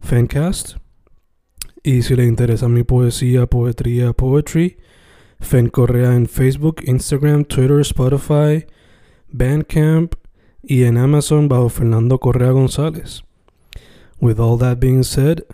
[0.00, 0.76] Fancast.
[1.82, 4.78] Y si le interesa mi poesía, poetría, poetry,
[5.40, 8.66] Fen Correa en Facebook, Instagram, Twitter, Spotify,
[9.28, 10.14] Bandcamp
[10.62, 13.22] y en Amazon bajo Fernando Correa González.
[14.20, 15.44] With all that being said,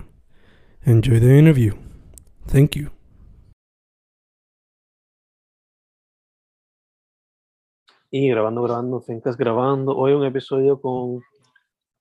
[0.85, 1.75] enjoy the interview.
[2.47, 2.91] Thank you.
[8.11, 9.97] Y grabando, grabando, Fincas grabando.
[9.97, 11.21] Hoy un episodio con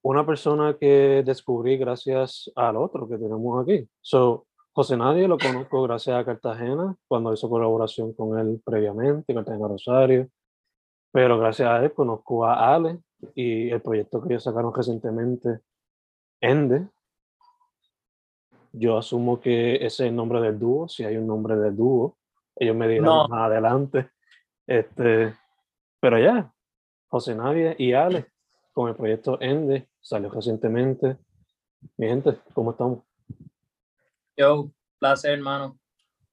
[0.04, 3.88] una persona que descubrí gracias al otro que tenemos aquí.
[4.02, 9.68] So, José Nadie lo conozco gracias a Cartagena, cuando hizo colaboración con él previamente, Cartagena
[9.68, 10.28] Rosario.
[11.12, 13.00] Pero gracias a él conozco a Ale
[13.34, 15.60] y el proyecto que ellos sacaron recientemente,
[16.42, 16.88] Ende.
[18.74, 22.18] Yo asumo que ese es el nombre del dúo, si hay un nombre del dúo.
[22.56, 23.28] Ellos me dirán No.
[23.30, 24.10] más adelante.
[24.68, 25.34] Este,
[26.00, 26.52] pero ya,
[27.08, 28.26] José Nadie y Ale
[28.74, 31.18] con el proyecto Ende salió recientemente.
[31.98, 33.00] Mi gente, ¿cómo estamos?
[34.38, 35.80] Yo, placer, hermano.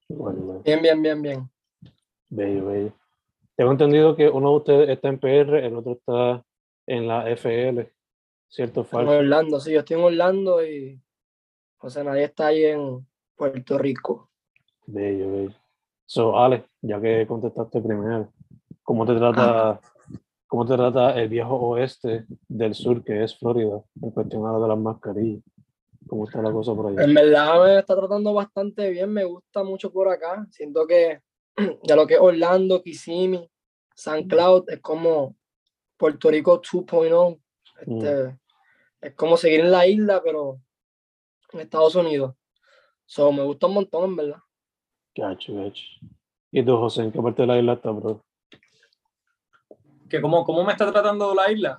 [0.09, 1.51] Bueno, bueno, Bien, bien, bien, bien.
[2.29, 2.93] bello, bello.
[3.57, 6.45] Tengo entendido que uno de ustedes está en PR, el otro está
[6.87, 7.91] en la FL.
[8.49, 9.13] ¿Cierto o En falso?
[9.13, 11.01] Orlando, sí, yo estoy en Orlando y
[11.77, 14.31] José Nadie está ahí en Puerto Rico.
[14.87, 15.55] Bello, bello.
[16.07, 18.33] So, Ale, ya que contestaste primero,
[18.83, 19.81] ¿cómo te trata,
[20.51, 24.61] cómo te trata el viejo oeste del sur, que es Florida, en cuestión a lo
[24.61, 25.45] de las mascarillas?
[26.09, 27.05] ¿Cómo está la cosa por allá?
[27.05, 30.45] En verdad me está tratando bastante bien, me gusta mucho por acá.
[30.51, 31.21] Siento que
[31.85, 33.49] ya lo que es Orlando, Kissimmee,
[33.95, 35.37] San Cloud es como
[35.97, 37.41] Puerto Rico 2.0.
[37.87, 38.39] Este,
[39.01, 40.61] Es como seguir en la isla, pero
[41.53, 42.35] en Estados Unidos.
[43.07, 44.39] So, me gusta un montón, en verdad.
[45.15, 45.85] Gacho, gacho.
[46.51, 48.25] ¿Y tú, José, en qué parte de la isla estás, bro?
[50.11, 51.79] Que cómo, cómo me está tratando la isla.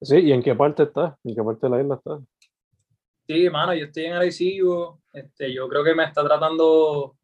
[0.00, 1.14] Sí, ¿y en qué parte estás?
[1.24, 2.20] ¿En qué parte de la isla estás?
[3.26, 7.16] Sí, mano, yo estoy en Arecibo, este, yo creo que me está tratando,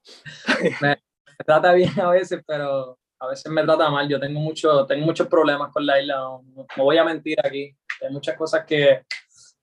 [0.80, 0.96] me,
[1.44, 4.08] trata bien a veces, pero a veces me trata mal.
[4.08, 7.38] Yo tengo, mucho, tengo muchos problemas con la isla, no, no- no voy a mentir
[7.44, 7.74] aquí.
[8.02, 9.02] Hay muchas cosas que,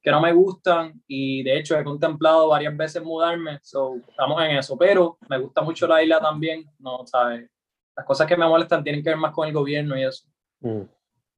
[0.01, 4.51] que no me gustan y de hecho he contemplado varias veces mudarme, so, estamos en
[4.57, 7.49] eso, pero me gusta mucho la isla también, no, ¿sabes?
[7.95, 10.27] Las cosas que me molestan tienen que ver más con el gobierno y eso.
[10.61, 10.81] Mm.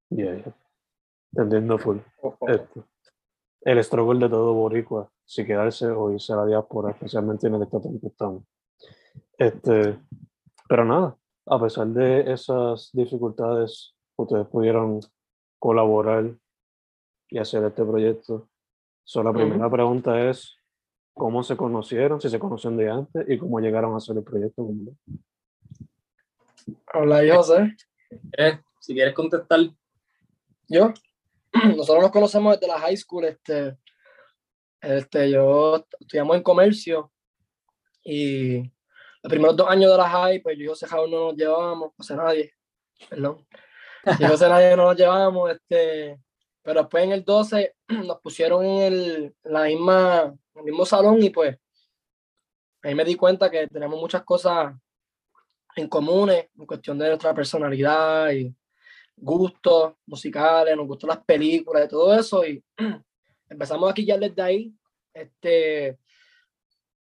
[0.09, 0.43] Ya.
[0.43, 1.97] Te entiendo full.
[2.47, 2.81] Este,
[3.61, 7.63] el struggle de todo boricua, si quedarse o irse a la diáspora, especialmente en el
[7.63, 8.43] estado en que estamos.
[9.37, 9.99] Este,
[10.69, 11.17] pero nada,
[11.47, 14.99] a pesar de esas dificultades, ustedes pudieron
[15.59, 16.35] colaborar
[17.29, 18.49] y hacer este proyecto.
[19.03, 20.57] So, la primera pregunta es,
[21.13, 22.21] ¿cómo se conocieron?
[22.21, 24.67] Si se conocen de antes y cómo llegaron a hacer el proyecto.
[26.93, 27.75] Hola, yo, José.
[28.37, 29.59] Eh, si quieres contestar,
[30.67, 30.93] Yo,
[31.75, 33.25] nosotros nos conocemos desde la high school.
[33.25, 33.77] Este,
[34.81, 37.11] este, yo estudiamos en comercio
[38.03, 41.35] y los primeros dos años de la high, pues yo y José Jaúl no nos
[41.35, 42.53] llevábamos, José Nadie,
[43.09, 43.45] perdón.
[44.19, 46.19] Yo y José Nadie no nos llevábamos, este,
[46.63, 51.21] pero después en el 12 nos pusieron en, el, la misma, en el mismo salón
[51.21, 51.57] y pues
[52.81, 54.73] ahí me di cuenta que tenemos muchas cosas
[55.75, 58.55] en comunes en cuestión de nuestra personalidad y
[59.15, 62.45] gustos musicales, nos gustan las películas y todo eso.
[62.45, 62.63] Y
[63.49, 64.73] empezamos aquí ya desde ahí.
[65.13, 65.97] Este,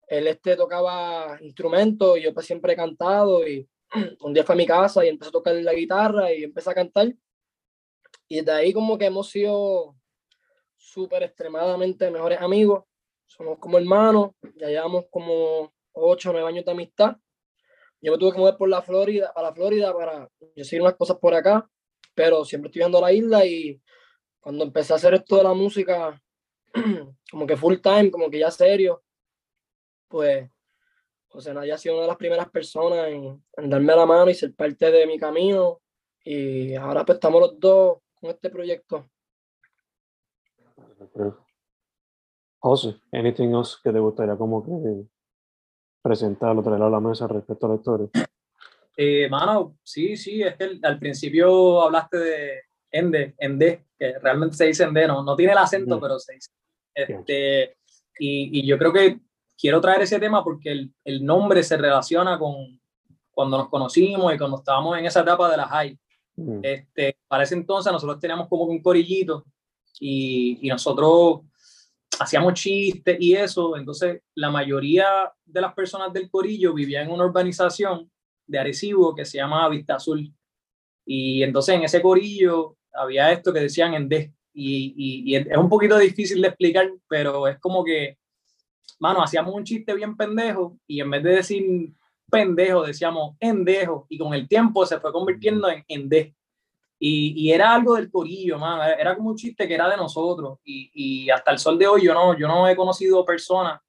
[0.08, 3.46] él este, tocaba instrumentos y yo pues siempre he cantado.
[3.46, 3.68] Y
[4.20, 6.74] un día fue a mi casa y empecé a tocar la guitarra y empecé a
[6.74, 7.14] cantar.
[8.28, 9.96] Y desde ahí como que hemos sido
[10.76, 12.84] súper extremadamente mejores amigos.
[13.26, 17.16] Somos como hermanos, ya llevamos como ocho o nueve años de amistad.
[18.02, 21.18] Yo me tuve que mover por la Florida, para la Florida para seguir unas cosas
[21.18, 21.70] por acá,
[22.14, 23.80] pero siempre estoy viendo la isla y
[24.40, 26.20] cuando empecé a hacer esto de la música,
[27.30, 29.04] como que full time, como que ya serio,
[30.08, 30.50] pues
[31.28, 34.52] José Nadia ha sido una de las primeras personas en, darme la mano y ser
[34.52, 35.80] parte de mi camino.
[36.24, 39.08] Y ahora pues estamos los dos con este proyecto.
[42.58, 45.06] José, anything else que te gustaría como que
[46.02, 48.08] presentar o traer a la mesa respecto a la historia?
[48.96, 52.60] Eh, mano, sí, sí, es que al principio hablaste de
[52.90, 56.50] Ende, Ende, que realmente se dice Ende, no, no tiene el acento, pero se dice.
[56.94, 57.76] Este,
[58.18, 59.20] y, y, yo creo que
[59.58, 62.78] quiero traer ese tema porque el, el, nombre se relaciona con
[63.30, 65.98] cuando nos conocimos y cuando estábamos en esa etapa de la high.
[66.62, 69.44] Este, para ese entonces nosotros teníamos como un corillito
[70.00, 71.40] y, y nosotros
[72.18, 77.24] hacíamos chistes y eso, entonces la mayoría de las personas del corillo vivían en una
[77.24, 78.10] urbanización
[78.46, 80.32] de Arecibo que se llama Vista Azul.
[81.04, 84.32] Y entonces en ese corillo había esto que decían en D.
[84.54, 88.18] Y, es un poquito difícil de explicar, pero es como que,
[89.00, 91.92] mano, hacíamos un chiste bien pendejo y en vez de decir
[92.30, 96.34] pendejo decíamos endejo y con el tiempo se fue convirtiendo en, en.
[97.04, 98.84] Y, y, era algo del corillo, mano.
[98.84, 100.60] Era como un chiste que era de nosotros.
[100.62, 103.80] Y, y hasta el sol de hoy yo no, yo no he conocido personas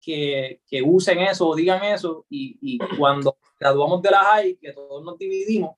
[0.00, 2.24] que, que usen eso o digan eso.
[2.30, 5.76] Y, y, cuando graduamos de la high, que todos nos dividimos,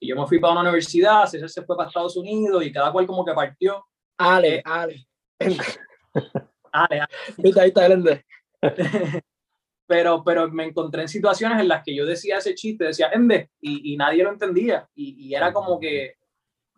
[0.00, 2.90] y yo me fui para una universidad, César se fue para Estados Unidos y cada
[2.90, 3.86] cual como que partió.
[4.18, 5.06] Ale, eh, Ale.
[6.72, 7.60] Ale, Ale.
[7.60, 8.24] Ahí está, el
[9.90, 13.50] pero, pero me encontré en situaciones en las que yo decía ese chiste, decía Ende,
[13.60, 14.88] y, y nadie lo entendía.
[14.94, 16.14] Y, y, era como que,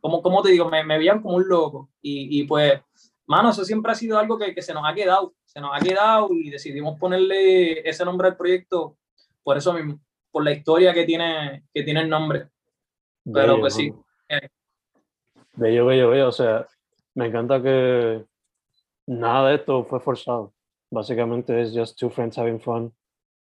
[0.01, 1.91] como, como te digo, me, me veían como un loco.
[2.01, 2.81] Y, y, pues,
[3.27, 5.35] mano, eso siempre ha sido algo que, que, se nos ha quedado.
[5.45, 8.97] Se nos ha quedado y decidimos ponerle ese nombre al proyecto
[9.43, 10.01] por eso mismo,
[10.31, 12.49] por la historia que tiene, que tiene el nombre.
[13.31, 13.93] Pero pues sí.
[15.53, 16.29] Bello, bello, bello.
[16.29, 16.67] O sea,
[17.15, 18.25] me encanta que
[19.07, 20.55] nada de esto fue forzado.
[20.91, 22.91] Básicamente es just two friends having fun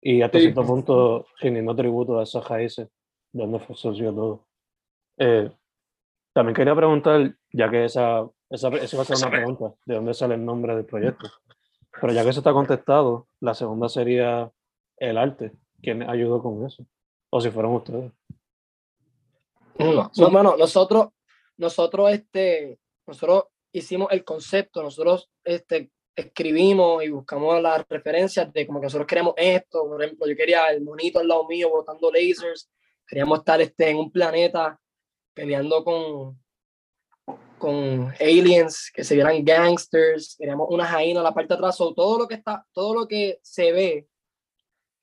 [0.03, 2.89] y hasta cierto punto rindiendo tributo a raíces
[3.31, 4.45] de donde surgió todo.
[5.17, 5.49] Eh,
[6.33, 10.13] también quería preguntar, ya que esa, esa, esa va a ser una pregunta, ¿de dónde
[10.13, 11.29] sale el nombre del proyecto?
[12.01, 14.51] Pero ya que eso está contestado, la segunda sería
[14.97, 15.53] el arte.
[15.81, 16.85] ¿Quién ayudó con eso?
[17.29, 18.11] O si fueron ustedes.
[19.79, 21.09] No, bueno, nosotros,
[21.57, 28.79] nosotros, este, nosotros hicimos el concepto, nosotros este, escribimos y buscamos las referencias de como
[28.79, 32.69] que nosotros queremos esto, por ejemplo, yo quería el monito al lado mío botando lasers,
[33.07, 34.79] queríamos estar este, en un planeta
[35.33, 36.39] peleando con,
[37.57, 42.19] con aliens, que se vieran gangsters, queríamos una jaina en la parte de atrás, todo
[42.19, 44.07] lo que está, todo lo que se ve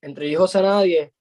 [0.00, 1.12] entre hijos a nadie,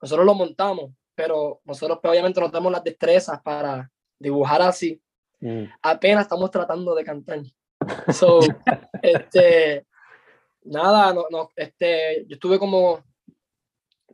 [0.00, 5.00] nosotros lo montamos, pero nosotros pues, obviamente no tenemos las destrezas para dibujar así.
[5.40, 5.64] Mm.
[5.82, 7.40] Apenas estamos tratando de cantar.
[8.12, 8.40] So,
[9.02, 9.86] este,
[10.64, 13.04] nada, no, no, este, yo estuve como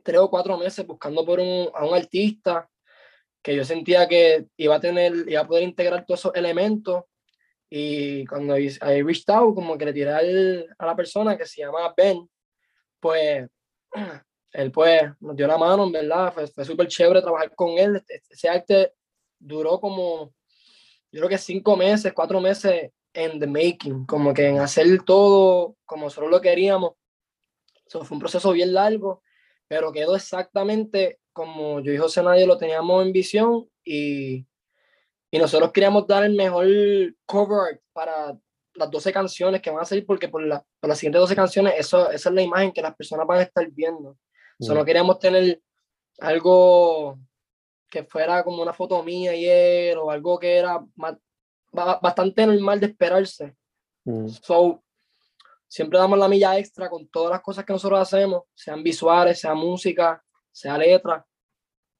[0.03, 2.69] tres o cuatro meses buscando por un, a un artista
[3.41, 7.03] que yo sentía que iba a tener, iba a poder integrar todos esos elementos.
[7.69, 8.69] Y cuando I,
[9.03, 12.27] reached out, como que le tiré a la persona que se llama Ben,
[12.99, 13.47] pues
[14.51, 18.03] él pues nos dio la mano, en verdad, fue, fue súper chévere trabajar con él.
[18.29, 18.93] Ese arte
[19.37, 20.33] duró como,
[21.11, 25.77] yo creo que cinco meses, cuatro meses en the making, como que en hacer todo
[25.85, 26.93] como nosotros lo queríamos.
[27.85, 29.23] Eso fue un proceso bien largo,
[29.67, 34.45] pero quedó exactamente como yo y José Nadie lo teníamos en visión y,
[35.31, 36.67] y nosotros queríamos dar el mejor
[37.25, 38.37] cover para
[38.73, 41.73] las 12 canciones que van a salir, porque por, la, por las siguientes 12 canciones,
[41.77, 44.17] eso, esa es la imagen que las personas van a estar viendo.
[44.59, 44.85] Solo mm.
[44.85, 45.61] queríamos tener
[46.19, 47.17] algo
[47.89, 50.85] que fuera como una foto mía ayer o algo que era
[51.75, 53.55] bastante normal de esperarse.
[54.05, 54.27] Mm.
[54.27, 54.83] So,
[55.67, 59.53] siempre damos la milla extra con todas las cosas que nosotros hacemos, sean visuales, sea
[59.53, 61.25] música, sea letra.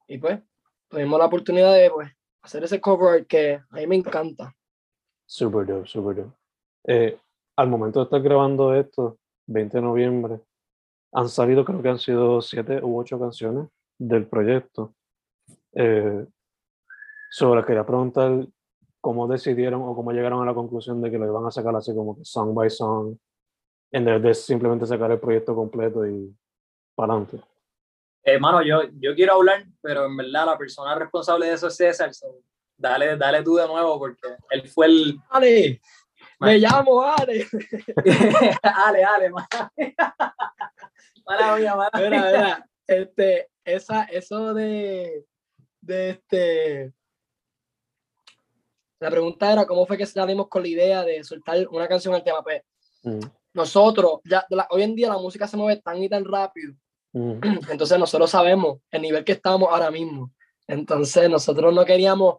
[0.08, 0.40] Y pues,
[0.88, 2.10] tuvimos la oportunidad de pues,
[2.42, 4.54] hacer ese cover que a mí me encanta.
[5.26, 6.36] Super dope, super dope.
[6.84, 7.18] Eh,
[7.56, 10.40] al momento de estar grabando esto, 20 de noviembre,
[11.12, 13.68] han salido, creo que han sido siete u ocho canciones
[13.98, 14.94] del proyecto.
[15.72, 16.26] Eh,
[17.30, 18.46] sobre quería preguntar
[19.06, 21.94] cómo decidieron o cómo llegaron a la conclusión de que lo iban a sacar así
[21.94, 23.16] como que song by song,
[23.92, 26.36] en vez de simplemente sacar el proyecto completo y
[26.92, 27.40] para adelante.
[28.24, 32.10] Hermano, yo, yo quiero hablar, pero en verdad la persona responsable de eso es César.
[32.76, 35.20] dale, dale tú de nuevo porque él fue el...
[35.30, 35.80] Ale,
[36.40, 37.46] me llamo Ale.
[38.62, 39.30] Ale, Ale,
[41.24, 45.24] Mala mía, mala mira, mira, este, esa, eso de,
[45.80, 46.92] de este...
[49.06, 52.24] La pregunta era cómo fue que salimos con la idea de soltar una canción al
[52.24, 52.42] tema.
[52.42, 52.62] Pues
[53.04, 53.20] mm.
[53.54, 56.74] nosotros, ya hoy en día la música se mueve tan y tan rápido.
[57.12, 57.38] Mm.
[57.70, 60.32] Entonces nosotros sabemos el nivel que estamos ahora mismo.
[60.66, 62.38] Entonces nosotros no queríamos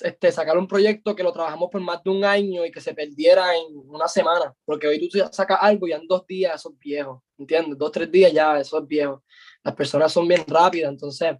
[0.00, 2.92] este, sacar un proyecto que lo trabajamos por más de un año y que se
[2.92, 6.78] perdiera en una semana, porque hoy tú sacas algo y en dos días eso es
[6.80, 7.78] viejo, ¿entiendes?
[7.78, 9.22] Dos, tres días ya eso es viejo.
[9.62, 11.36] Las personas son bien rápidas, entonces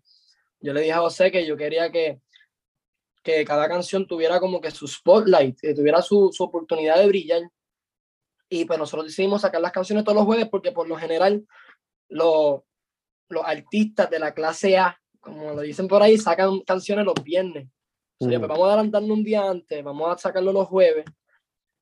[0.60, 2.20] yo le dije a José que yo quería que,
[3.26, 7.42] que cada canción tuviera como que su spotlight, que tuviera su, su oportunidad de brillar.
[8.48, 11.44] Y pues nosotros decidimos sacar las canciones todos los jueves porque por lo general
[12.08, 12.60] los,
[13.28, 17.68] los artistas de la clase A, como lo dicen por ahí, sacan canciones los viernes.
[18.16, 21.04] Pues vamos a adelantarlo un día antes, vamos a sacarlo los jueves.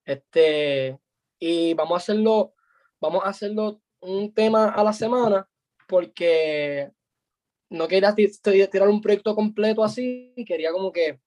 [0.07, 0.99] Este,
[1.39, 2.55] y vamos a hacerlo,
[3.03, 5.47] vamos a hacerlo un tema a la semana,
[5.87, 6.91] porque
[7.69, 11.21] no quería tirar un proyecto completo así, quería como que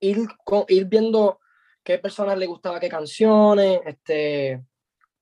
[0.00, 0.26] ir,
[0.68, 1.40] ir viendo
[1.82, 4.64] qué personas le gustaba qué canciones, este,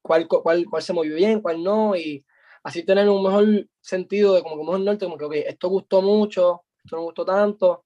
[0.02, 2.24] cuál, cuál, cuál se movió bien, cuál no, y
[2.62, 6.02] así tener un mejor sentido de como que mejor norte, como que, ok, esto gustó
[6.02, 7.84] mucho, esto no gustó tanto,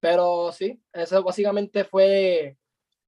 [0.00, 2.56] pero sí, eso básicamente fue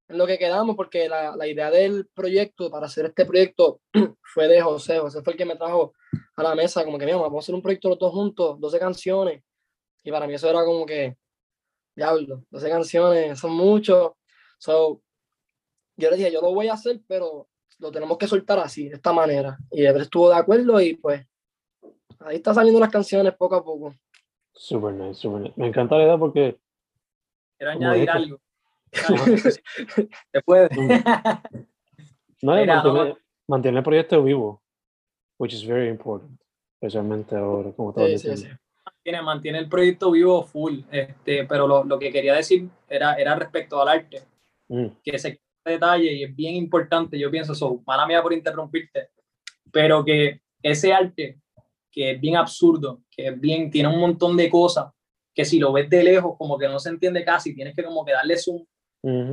[0.09, 3.81] lo que quedamos, porque la, la, idea del proyecto, para hacer este proyecto,
[4.23, 4.97] fue de José.
[4.99, 5.93] José fue el que me trajo
[6.35, 8.79] a la mesa, como que, mira, vamos a hacer un proyecto los dos juntos, 12
[8.79, 9.43] canciones.
[10.03, 11.15] Y para mí eso era como que,
[11.99, 14.13] diablo, 12 canciones, son muchos.
[14.57, 15.01] So,
[15.95, 18.95] yo le dije, yo lo voy a hacer, pero lo tenemos que soltar así, de
[18.95, 19.57] esta manera.
[19.71, 21.25] Y él estuvo de acuerdo y pues
[22.19, 23.93] ahí está saliendo las canciones poco a poco.
[24.53, 25.53] Super nice, super nice.
[25.55, 26.59] Me encanta la idea porque
[27.57, 28.39] Quiero añadir algo.
[28.91, 30.69] Se puede.
[32.41, 32.53] No,
[33.49, 34.61] mantener, el proyecto vivo,
[35.37, 36.39] which is very important,
[36.75, 38.47] especialmente ahora, como todo sí, sí,
[38.99, 43.33] Mantiene, mantiene, el proyecto vivo full, este, pero lo, lo, que quería decir era, era
[43.33, 44.23] respecto al arte,
[44.67, 44.87] mm.
[45.03, 49.09] que ese detalle y es bien importante, yo pienso, eso, mala mía por interrumpirte,
[49.71, 51.39] pero que ese arte,
[51.91, 54.91] que es bien absurdo, que es bien, tiene un montón de cosas,
[55.33, 58.03] que si lo ves de lejos como que no se entiende casi, tienes que como
[58.03, 58.65] que darle zoom.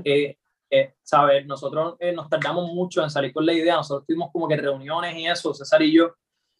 [0.04, 0.36] Eh,
[0.70, 1.46] eh, ¿sabes?
[1.46, 5.16] Nosotros eh, nos tardamos mucho en salir con la idea, nosotros tuvimos como que reuniones
[5.16, 6.14] y eso, César y yo,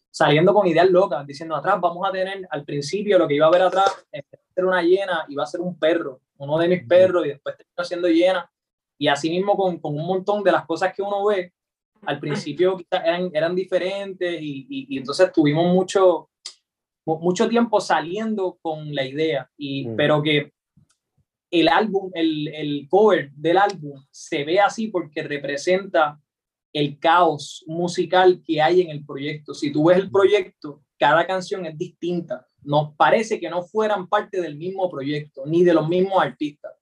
[0.09, 3.49] saliendo con ideas locas, diciendo atrás vamos a tener al principio lo que iba a
[3.49, 4.05] haber atrás,
[4.53, 7.83] ser una llena, iba a ser un perro, uno de mis perros y después terminó
[7.83, 8.49] siendo llena.
[8.97, 11.53] Y así mismo con, con, un montón de las cosas que uno ve,
[12.01, 16.29] al principio eran, eran diferentes y, y, y entonces tuvimos mucho,
[17.05, 19.95] mucho tiempo saliendo con la idea, y, mm.
[19.95, 20.53] pero que
[21.51, 26.19] el álbum, el, el cover del álbum se ve así porque representa
[26.77, 29.53] el caos musical que hay en el proyecto.
[29.55, 32.47] Si tú ves el proyecto, cada canción es distinta.
[32.61, 36.73] Nos parece que no fueran parte del mismo proyecto, ni de los mismos artistas.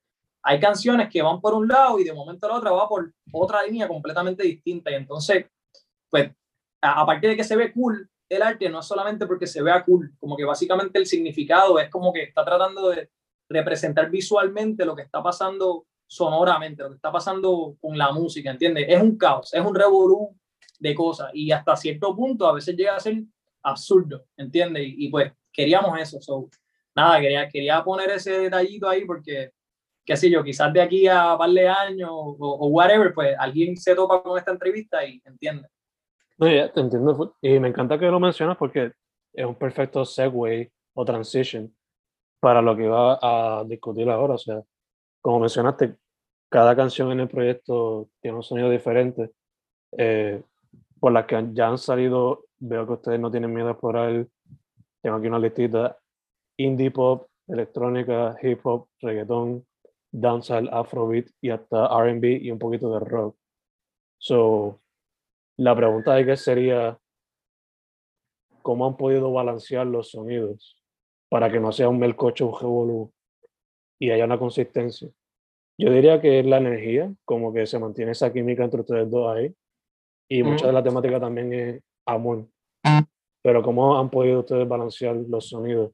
[0.44, 3.14] Hay canciones que van por un lado y de momento a la otra va por
[3.32, 4.92] otra línea completamente distinta.
[4.92, 5.46] Y entonces,
[6.10, 6.30] pues,
[6.82, 10.14] aparte de que se ve cool, el arte no es solamente porque se vea cool,
[10.20, 13.10] como que básicamente el significado es como que está tratando de
[13.48, 18.86] representar visualmente lo que está pasando sonoramente, lo que está pasando con la música, ¿entiendes?
[18.88, 20.36] Es un caos, es un revolú
[20.80, 23.24] de cosas y hasta cierto punto a veces llega a ser
[23.64, 24.84] absurdo, ¿entiendes?
[24.86, 26.50] Y, pues queríamos eso, so,
[26.96, 29.52] nada, quería, quería poner ese detallito ahí porque,
[30.06, 33.36] qué sé yo, quizás de aquí a un par de años o, o whatever, pues
[33.40, 35.68] alguien se topa con esta entrevista y entiende.
[36.38, 37.36] No, ya te entiendo.
[37.42, 38.92] Y me encanta que lo mencionas porque
[39.34, 41.74] es un perfecto segue o transition
[42.40, 44.36] para lo que va a discutir ahora.
[44.36, 44.62] O sea,
[45.26, 45.96] como mencionaste,
[46.52, 49.32] cada canción en el proyecto tiene un sonido diferente.
[49.98, 50.44] Eh,
[51.00, 54.28] por las que ya han salido, veo que ustedes no tienen miedo a explorar.
[55.02, 55.98] Tengo aquí una listita:
[56.58, 59.66] indie pop, electrónica, hip hop, reggaeton,
[60.12, 63.36] dancehall, afrobeat y hasta RB y un poquito de rock.
[64.20, 64.80] So,
[65.58, 67.00] la pregunta de que sería,
[68.62, 70.80] ¿cómo han podido balancear los sonidos
[71.30, 73.12] para que no sea un melcocho, un
[74.00, 75.10] y haya una consistencia?
[75.78, 79.36] Yo diría que es la energía, como que se mantiene esa química entre ustedes dos
[79.36, 79.54] ahí.
[80.30, 82.48] Y mucha de la temática también es amor.
[83.44, 85.92] Pero ¿cómo han podido ustedes balancear los sonidos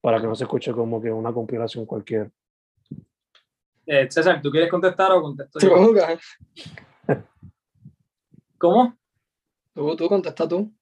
[0.00, 2.30] para que no se escuche como que una compilación cualquiera?
[3.86, 5.92] Eh, César, ¿tú quieres contestar o contesto yo?
[8.58, 8.96] ¿Cómo?
[9.74, 10.72] Tú, tú, contesta tú.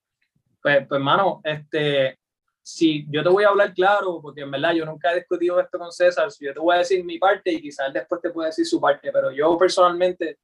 [0.63, 2.19] Pues, pues, hermano, este,
[2.63, 5.79] si yo te voy a hablar claro, porque en verdad yo nunca he discutido esto
[5.79, 8.49] con César, si yo te voy a decir mi parte y quizás después te puede
[8.49, 10.39] decir su parte, pero yo personalmente,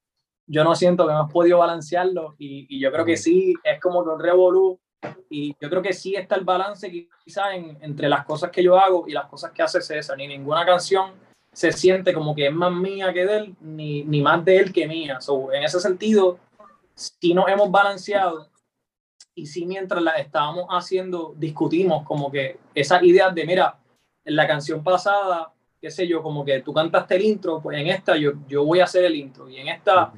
[0.46, 4.02] yo no siento que hemos podido balancearlo y, y yo creo que sí, es como
[4.02, 4.80] que un revolú
[5.30, 6.90] y yo creo que sí está el balance
[7.24, 7.46] quizás
[7.80, 11.12] entre las cosas que yo hago y las cosas que hace César, ni ninguna canción
[11.52, 14.72] se siente como que es más mía que de él, ni, ni más de él
[14.72, 15.20] que mía.
[15.20, 16.38] So, en ese sentido,
[16.94, 18.48] sí nos hemos balanceado
[19.38, 23.78] y sí mientras la estábamos haciendo discutimos como que esas ideas de, mira,
[24.24, 27.86] en la canción pasada, qué sé yo, como que tú cantaste el intro, pues en
[27.86, 30.12] esta yo, yo voy a hacer el intro y en esta,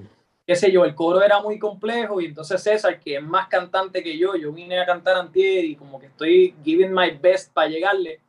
[0.46, 4.02] qué sé yo, el coro era muy complejo y entonces César, que es más cantante
[4.02, 7.68] que yo, yo vine a cantar antier y como que estoy giving my best para
[7.68, 8.20] llegarle,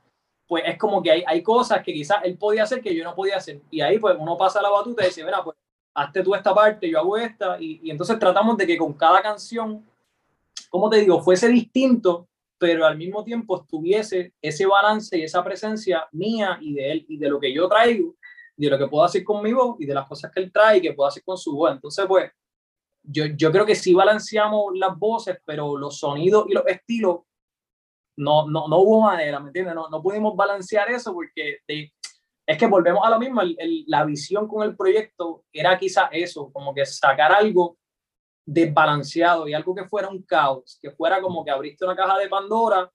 [0.45, 3.15] pues es como que hay, hay cosas que quizás él podía hacer que yo no
[3.15, 5.55] podía hacer y ahí pues uno pasa la batuta y dice, mira, pues
[5.93, 9.21] hazte tú esta parte, yo hago esta y, y entonces tratamos de que con cada
[9.21, 9.85] canción
[10.71, 16.07] como te digo, fuese distinto, pero al mismo tiempo estuviese ese balance y esa presencia
[16.13, 18.15] mía y de él y de lo que yo traigo,
[18.55, 20.77] de lo que puedo hacer con mi voz y de las cosas que él trae
[20.77, 21.73] y que puedo hacer con su voz.
[21.73, 22.31] Entonces, pues,
[23.03, 27.21] yo, yo creo que sí balanceamos las voces, pero los sonidos y los estilos
[28.15, 29.75] no, no, no hubo manera, ¿me entiendes?
[29.75, 33.41] No, no pudimos balancear eso porque es que volvemos a lo mismo,
[33.87, 37.77] la visión con el proyecto era quizá eso, como que sacar algo
[38.53, 42.27] desbalanceado y algo que fuera un caos, que fuera como que abriste una caja de
[42.27, 42.91] Pandora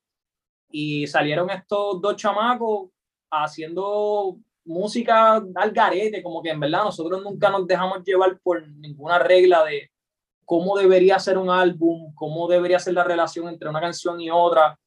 [0.70, 2.90] y salieron estos dos chamacos
[3.30, 9.18] haciendo música al garete, como que en verdad nosotros nunca nos dejamos llevar por ninguna
[9.18, 9.90] regla de
[10.44, 14.78] cómo debería ser un álbum, cómo debería ser la relación entre una canción y otra.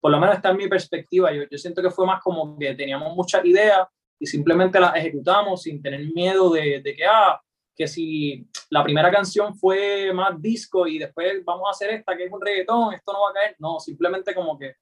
[0.00, 1.32] Por lo menos está en mi perspectiva.
[1.32, 3.86] Yo, yo siento que fue más como que teníamos muchas ideas
[4.18, 7.40] y simplemente las ejecutamos sin tener miedo de, de que, ah,
[7.76, 12.24] que si la primera canción fue más disco y después vamos a hacer esta que
[12.24, 13.56] es un reggaetón, esto no va a caer.
[13.58, 14.76] No, simplemente como que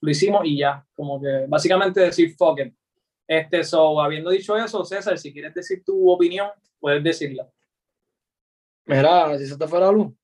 [0.00, 2.74] lo hicimos y ya, como que básicamente decir fuck it.
[3.26, 7.50] Este, so, habiendo dicho eso, César, si quieres decir tu opinión, puedes decirla.
[8.86, 10.14] Mira, si se te fue la luz.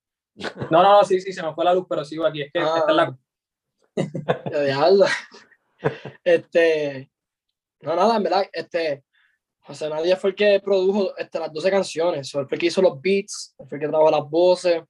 [0.71, 2.43] No, no, no, sí, sí, se me fue la luz, pero sigo aquí.
[2.43, 3.19] Es que esta es la.
[4.75, 5.09] Ah.
[6.25, 7.11] este.
[7.81, 9.04] No, nada, en verdad, este.
[9.67, 13.01] José Nadia fue el que produjo este, las 12 canciones, fue el que hizo los
[13.01, 14.83] beats, fue el que trabajó las voces,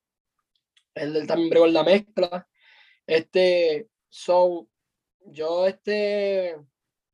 [0.94, 2.48] él, también bregó en la mezcla.
[3.06, 4.66] Este, so,
[5.26, 6.56] yo este,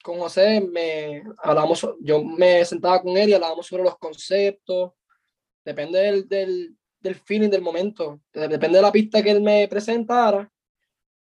[0.02, 4.92] con José me hablamos, yo me sentaba con él y hablábamos sobre los conceptos,
[5.62, 10.50] depende del, del, del feeling del momento, depende de la pista que él me presentara,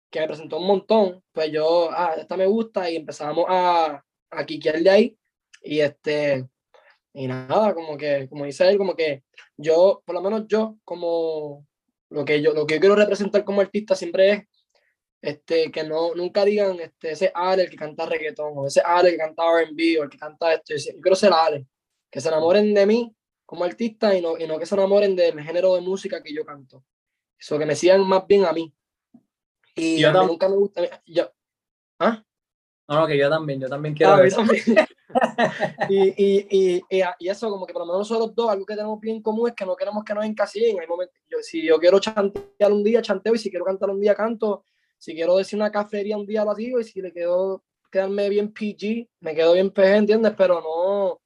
[0.10, 4.44] que me presentó un montón, pues yo, ah, esta me gusta y empezamos a, a
[4.46, 5.20] de ahí
[5.62, 6.48] y este,
[7.14, 9.24] y nada, como que, como dice él, como que
[9.58, 11.66] yo, por lo menos yo, como
[12.10, 14.44] lo que yo, lo que yo quiero representar como artista siempre es
[15.22, 19.12] este, que no, nunca digan este, ese Ale el que canta reggaetón, o ese Ale
[19.12, 20.76] que canta RB, o el que canta esto.
[20.76, 21.68] Yo quiero ser Ale,
[22.10, 25.42] que se enamoren de mí como artista y no, y no que se enamoren del
[25.42, 26.84] género de música que yo canto.
[27.38, 28.74] Eso, que me sigan más bien a mí.
[29.76, 31.02] Y yo nunca me gusta.
[31.06, 31.32] Yo,
[32.00, 32.24] ¿Ah?
[32.88, 34.14] No, no, que yo también, yo también quiero.
[34.14, 34.24] Ah,
[35.90, 36.84] y, y, y,
[37.20, 39.50] y, eso, como que por lo menos nosotros dos, algo que tenemos bien en común
[39.50, 40.80] es que no queremos que nos encasillen.
[40.80, 44.00] Hay momentos, yo, si yo quiero chantear un día, chanteo, y si quiero cantar un
[44.00, 44.64] día, canto.
[44.98, 48.54] Si quiero decir una cafetería un día, lo digo, y si le quedo quedarme bien
[48.54, 50.34] PG, me quedo bien PG, ¿entiendes?
[50.38, 51.22] Pero no,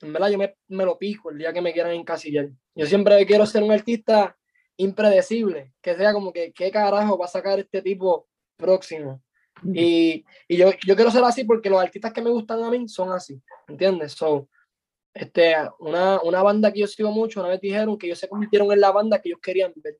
[0.00, 2.48] en verdad yo me, me, lo pico el día que me quieran encasillar.
[2.74, 4.36] Yo siempre quiero ser un artista
[4.76, 9.22] impredecible, que sea como que, ¿qué carajo va a sacar este tipo próximo?
[9.64, 12.88] Y, y yo, yo, quiero ser así porque los artistas que me gustan a mí
[12.88, 14.12] son así, ¿entiendes?
[14.12, 14.48] So,
[15.14, 18.70] este, una, una banda que yo sigo mucho, una vez dijeron que ellos se convirtieron
[18.72, 19.98] en la banda que ellos querían ver.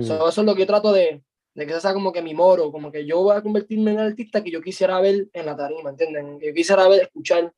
[0.00, 1.22] eso es lo que yo trato de,
[1.54, 4.06] de que sea como que mi moro, como que yo voy a convertirme en el
[4.06, 6.38] artista que yo quisiera ver en la tarima, ¿entienden?
[6.38, 7.52] Que yo quisiera ver, escuchar.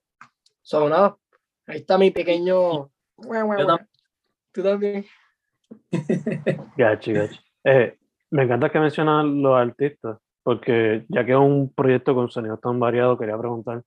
[0.63, 1.17] So, nada,
[1.67, 2.91] ahí está mi pequeño...
[4.53, 5.05] Tú también.
[6.77, 7.39] Gachi, gachi.
[7.63, 7.99] Eh,
[8.31, 10.19] me encanta que mencionan los artistas,
[10.51, 13.85] porque ya que es un proyecto con sonido tan variado, quería preguntar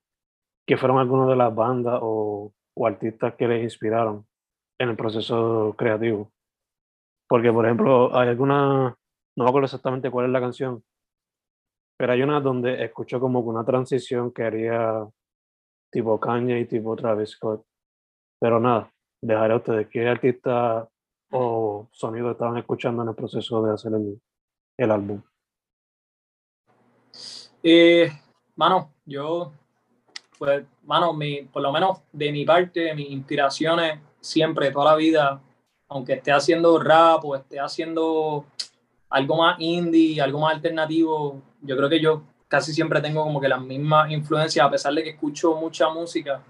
[0.66, 4.26] qué fueron algunas de las bandas o, o, artistas que les inspiraron
[4.80, 6.32] en el proceso creativo.
[7.28, 8.96] Porque, por ejemplo, hay alguna,
[9.36, 10.82] no me acuerdo exactamente cuál es la canción,
[11.98, 15.06] pero hay una donde escucho como una transición que haría
[15.92, 17.66] tipo Kanye y tipo Travis Scott.
[18.40, 18.90] Pero nada,
[19.22, 20.88] dejaré a ustedes qué artista
[21.32, 24.22] o sonido estaban escuchando en el proceso de hacer el,
[24.78, 25.22] el álbum.
[27.62, 28.12] Eh,
[28.56, 29.54] mano, yo,
[30.38, 35.42] pues, mano, mi, por lo menos de mi parte, mis inspiraciones siempre, toda la vida,
[35.88, 38.46] aunque esté haciendo rap o esté haciendo
[39.10, 43.48] algo más indie, algo más alternativo, yo creo que yo casi siempre tengo como que
[43.48, 46.44] las mismas influencias, a pesar de que escucho mucha música.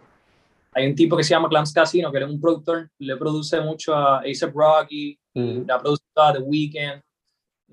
[0.74, 3.94] Hay un tipo que se llama Clams Casino, que es un productor, le produce mucho
[3.94, 7.02] a A$AP Rocky, le ha producido a The Weeknd,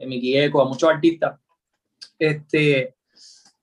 [0.02, 1.38] a Mickey Echo, a muchos artistas.
[2.18, 2.96] Este,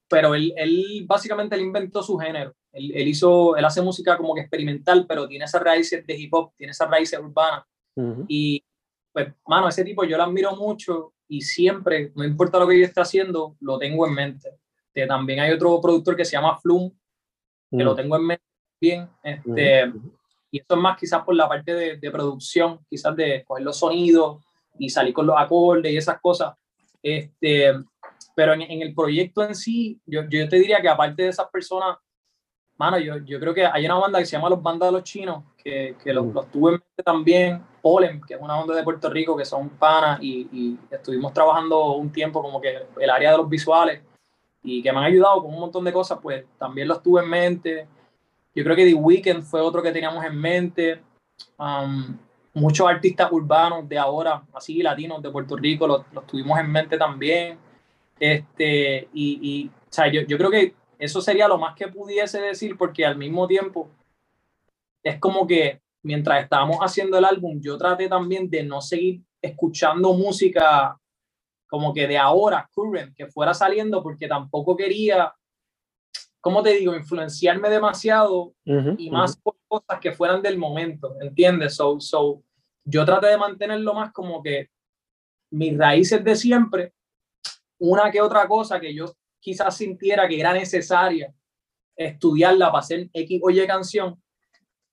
[0.08, 2.56] pero él, él básicamente él inventó su género.
[2.72, 6.34] Él, él, hizo, él hace música como que experimental, pero tiene esas raíces de hip
[6.34, 7.64] hop, tiene esas raíces urbanas.
[8.28, 8.64] Y
[9.12, 12.86] pues, mano, ese tipo yo lo admiro mucho y siempre, no importa lo que yo
[12.86, 14.60] esté haciendo, lo tengo en mente.
[15.08, 16.92] también hay otro productor que se llama Flum,
[17.72, 17.96] que lo mm.
[17.96, 18.44] tengo en mente
[18.80, 19.10] bien.
[19.24, 19.92] Este,
[20.52, 23.78] Y eso es más quizás por la parte de, de, producción, quizás de coger los
[23.78, 24.44] sonidos
[24.78, 26.56] y salir con los acordes y esas cosas.
[27.02, 27.74] Este,
[28.38, 31.50] pero en, en el proyecto en sí, yo, yo, te diría que aparte de esas
[31.50, 31.98] personas,
[32.78, 35.04] mano, yo, yo creo que hay una banda que se llama Los Bandas de los
[35.04, 38.84] Chinos, que, que los, los, tuve en mente también, Polen, que es una banda de
[38.84, 43.32] Puerto Rico, que son panas, y, y, estuvimos trabajando un tiempo como que el área
[43.32, 44.04] de los visuales,
[44.62, 47.30] y que me han ayudado con un montón de cosas, pues también los tuve en
[47.32, 47.88] mente.
[48.54, 51.02] Yo creo que The Weeknd fue otro que teníamos en mente.
[51.58, 52.16] Um,
[52.54, 57.00] muchos artistas urbanos de ahora, así latinos de Puerto Rico, los, los tuvimos en mente
[57.00, 57.66] también.
[58.20, 62.42] Este, y, y o sea, yo, yo creo que eso sería lo más que pudiese
[62.42, 63.90] decir, porque al mismo tiempo
[65.04, 70.14] es como que mientras estábamos haciendo el álbum, yo traté también de no seguir escuchando
[70.14, 71.00] música
[71.70, 75.34] como que de ahora, current, que fuera saliendo, porque tampoco quería
[76.48, 76.96] ¿cómo te digo?
[76.96, 81.76] Influenciarme demasiado y más por cosas que fueran del momento, ¿entiendes?
[81.76, 82.42] So, so,
[82.86, 84.70] yo traté de mantenerlo más como que
[85.52, 86.94] mis raíces de siempre,
[87.80, 89.06] una que otra cosa que yo
[89.40, 91.34] quizás sintiera que era necesaria
[91.96, 94.22] estudiarla para hacer X o Y canción.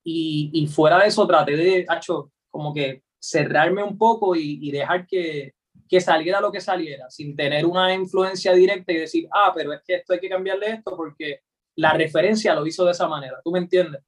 [0.03, 4.71] Y, y fuera de eso traté de, hecho, como que cerrarme un poco y, y
[4.71, 5.55] dejar que,
[5.89, 9.81] que saliera lo que saliera, sin tener una influencia directa y decir, ah, pero es
[9.87, 11.41] que esto hay que cambiarle esto porque
[11.77, 14.03] la referencia lo hizo de esa manera, ¿tú me entiendes?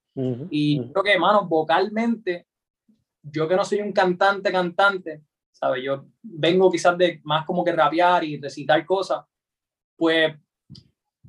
[0.51, 2.47] y creo que, hermano, vocalmente,
[3.23, 5.21] yo que no soy un cantante, cantante,
[5.59, 5.83] ¿sabes?
[5.83, 9.25] Yo vengo quizás de más como que rapear y recitar cosas,
[9.97, 10.35] pues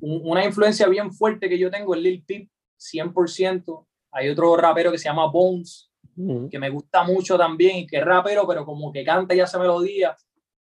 [0.00, 3.86] una influencia bien fuerte que yo tengo es Lil Peep, 100%.
[4.12, 5.90] Hay otro rapero que se llama Bones,
[6.50, 9.58] que me gusta mucho también y que es rapero, pero como que canta y hace
[9.58, 10.16] melodía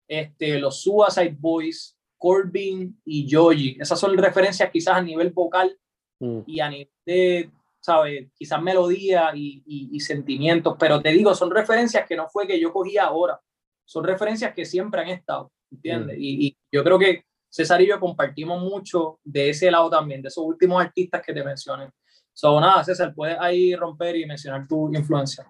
[0.07, 3.79] este, los Suicide Boys, Corbin y Joji.
[3.81, 5.77] Esas son referencias quizás a nivel vocal
[6.21, 6.41] mm.
[6.47, 7.51] y a nivel de,
[7.81, 8.31] ¿sabes?
[8.35, 12.73] Quizás melodía y, y, sentimientos, pero te digo, son referencias que no fue que yo
[12.73, 13.41] cogí ahora,
[13.85, 16.17] son referencias que siempre han estado, ¿entiendes?
[16.17, 16.23] Mm.
[16.23, 20.29] Y, y, yo creo que César y yo compartimos mucho de ese lado también, de
[20.29, 21.91] esos últimos artistas que te mencioné.
[22.33, 25.49] So, nada, César, puedes ahí romper y mencionar tu influencia.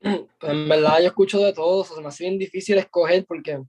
[0.42, 3.62] En verdad yo escucho de todo, se me hace bien difícil escoger porque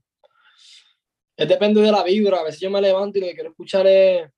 [1.36, 2.40] es depende de la vibra.
[2.40, 4.30] A veces yo me levanto y lo que quiero escuchar es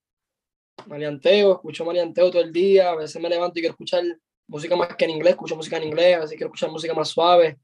[0.87, 2.90] marianteo, escucho marianteo todo el día.
[2.90, 4.02] A veces me levanto y quiero escuchar
[4.46, 7.09] música más que en inglés, escucho música en inglés, a veces quiero escuchar música más
[7.09, 7.59] suave.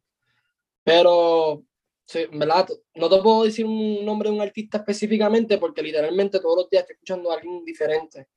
[0.85, 1.64] Pero,
[2.07, 6.57] sí, verdad, no te puedo decir un nombre de un artista específicamente porque literalmente todos
[6.57, 8.29] los días estoy escuchando a alguien diferente.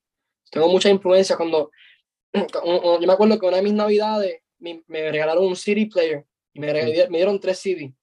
[0.52, 1.72] Tengo mucha influencia cuando,
[2.34, 6.74] yo me acuerdo que una de mis navidades me, regalaron un CD player y me,
[6.74, 7.94] me, dieron tres CD,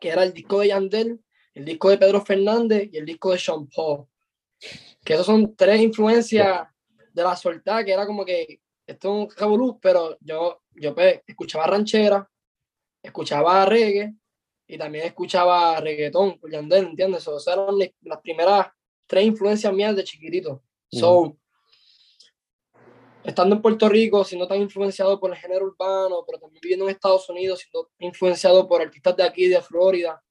[0.00, 1.20] que era el disco de Yandel,
[1.54, 4.06] el disco de Pedro Fernández y el disco de Sean Paul.
[5.04, 6.68] Que esos son tres influencias
[7.12, 11.66] de la soltada, que era como que esto es un pero yo, yo pues, escuchaba
[11.66, 12.28] ranchera,
[13.08, 14.14] escuchaba reggae
[14.66, 17.26] y también escuchaba reggaetón por Yandel, ¿entiendes?
[17.26, 18.68] O sea, eran las primeras
[19.06, 20.62] tres influencias mías de chiquitito.
[20.90, 21.36] So,
[23.24, 26.92] estando en Puerto Rico, siendo tan influenciado por el género urbano, pero también viviendo en
[26.92, 30.22] Estados Unidos, siendo influenciado por artistas de aquí, de Florida,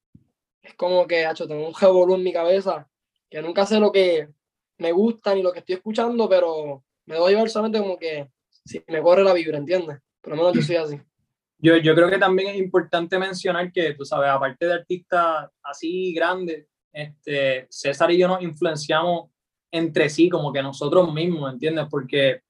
[0.62, 2.88] es como que, hecho, tengo un revolú en mi cabeza,
[3.28, 4.28] que nunca sé lo que
[4.78, 8.28] me gusta ni lo que estoy escuchando, pero me doy llevar solamente como que
[8.64, 9.98] si me corre la vibra, ¿entiendes?
[10.20, 11.00] Por lo menos yo soy así.
[11.60, 16.12] Yo, yo creo que también es importante mencionar que, tú sabes, aparte de artistas así
[16.14, 19.30] grandes, este, César y yo nos influenciamos
[19.70, 21.86] entre sí, como que nosotros mismos, ¿entiendes?
[21.90, 22.42] Porque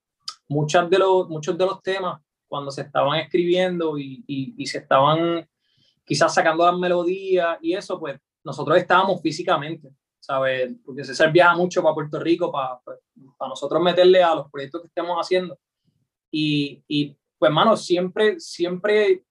[0.48, 5.46] muchas de los, muchos de los temas, cuando se estaban escribiendo y, y, se estaban
[6.04, 10.74] quizás sacando las melodías y eso, pues nosotros estábamos físicamente, ¿sabes?
[10.84, 12.98] Porque César viaja mucho para Puerto Rico para, pues,
[13.36, 15.58] para nosotros meterle a los proyectos que estemos haciendo.
[16.30, 19.24] Y, y pues, mano, siempre, siempre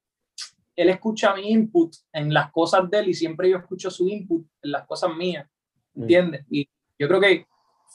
[0.76, 4.46] él escucha mi input en las cosas de él y siempre yo escucho su input
[4.62, 5.48] en las cosas mías,
[5.94, 6.02] mm.
[6.02, 6.46] ¿entiendes?
[6.50, 7.48] Y yo creo que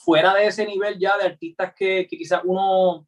[0.04, 3.06] fuera de ese nivel ya de artistas que, que quizás uno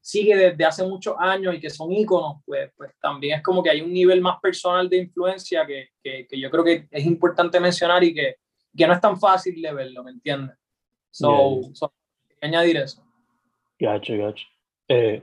[0.00, 3.70] sigue desde hace muchos años y que son íconos, pues, pues también es como que
[3.70, 7.60] hay un nivel más personal de influencia que, que, que yo creo que es importante
[7.60, 8.36] mencionar y que,
[8.76, 10.56] que, no es tan fácil de verlo, ¿me entiendes?
[11.10, 11.92] So, so,
[12.40, 13.04] añadir eso.
[13.78, 14.46] Gacho, gacho.
[14.88, 15.22] Eh,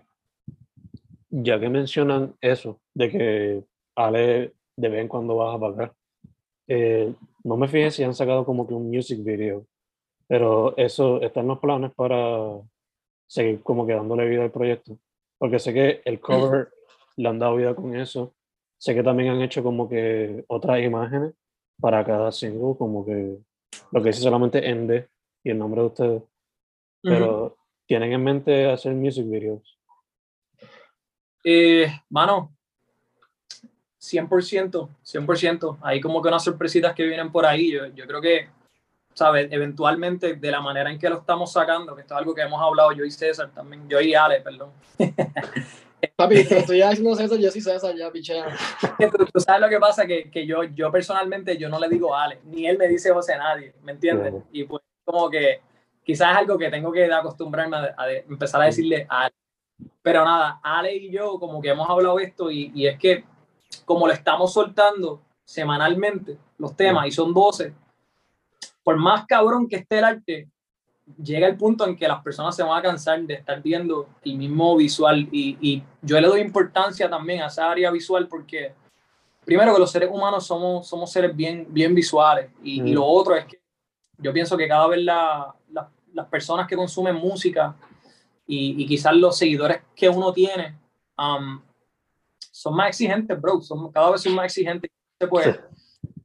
[1.43, 3.63] ya que mencionan eso, de que
[3.95, 5.95] Ale de vez en cuando baja para acá,
[6.67, 9.65] eh, no me fijé si han sacado como que un music video,
[10.27, 12.59] pero eso está en los planes para
[13.27, 14.97] seguir como que dándole vida al proyecto.
[15.37, 16.69] Porque sé que el cover
[17.17, 18.33] le han dado vida con eso.
[18.77, 21.33] sé que también han hecho como que otras imágenes
[21.79, 23.37] para cada single, como que
[23.91, 25.07] lo que dice solamente MD
[25.43, 26.23] y el nombre de ustedes.
[27.01, 29.74] Pero, ¿tienen en mente hacer music videos?
[31.47, 32.51] Eh, mano,
[33.99, 35.77] 100%, 100%.
[35.83, 37.71] Hay como que unas sorpresitas que vienen por ahí.
[37.71, 38.49] Yo, yo creo que,
[39.13, 39.47] ¿sabes?
[39.51, 42.59] Eventualmente, de la manera en que lo estamos sacando, que esto es algo que hemos
[42.59, 44.71] hablado yo y César también, yo y Ale, perdón.
[46.15, 48.45] Papi, estoy ya diciendo César, yo sí César, ya, pichea.
[49.33, 52.39] Tú, sabes lo que pasa, que, que, yo, yo personalmente, yo no le digo Ale,
[52.45, 54.33] ni él me dice José a nadie, ¿me entiendes?
[54.51, 55.61] Y pues como que
[56.03, 59.33] quizás es algo que tengo que acostumbrarme a, empezar a decirle Ale.
[60.05, 63.23] Pero nada, Ale y yo como que hemos hablado esto y, y es que
[63.85, 67.73] como lo estamos soltando semanalmente, los temas, y son 12,
[68.83, 70.47] por más cabrón que esté el arte,
[71.23, 74.37] llega el punto en que las personas se van a cansar de estar viendo el
[74.37, 75.27] mismo visual.
[75.31, 78.75] Y, y, yo le doy importancia también a esa área visual porque
[79.43, 82.51] primero que los seres humanos somos, somos seres bien, bien visuales.
[82.61, 83.59] Y, y lo otro es que
[84.19, 85.51] yo pienso que cada vez la,
[86.13, 87.75] las personas que consumen música
[88.47, 90.77] y, y, quizás los seguidores que uno tiene
[91.17, 91.59] um,
[92.51, 94.91] son más exigentes, bro, son, cada vez son más exigentes.
[95.29, 95.59] Pues,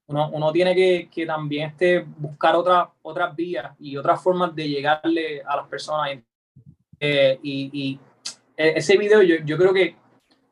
[0.07, 4.69] uno, uno, tiene que, que también este, buscar otra, otras vías y otras formas de
[4.69, 6.19] llegarle a las personas.
[6.99, 8.01] Eh, y, y,
[8.57, 9.97] e, ese video yo, yo creo que,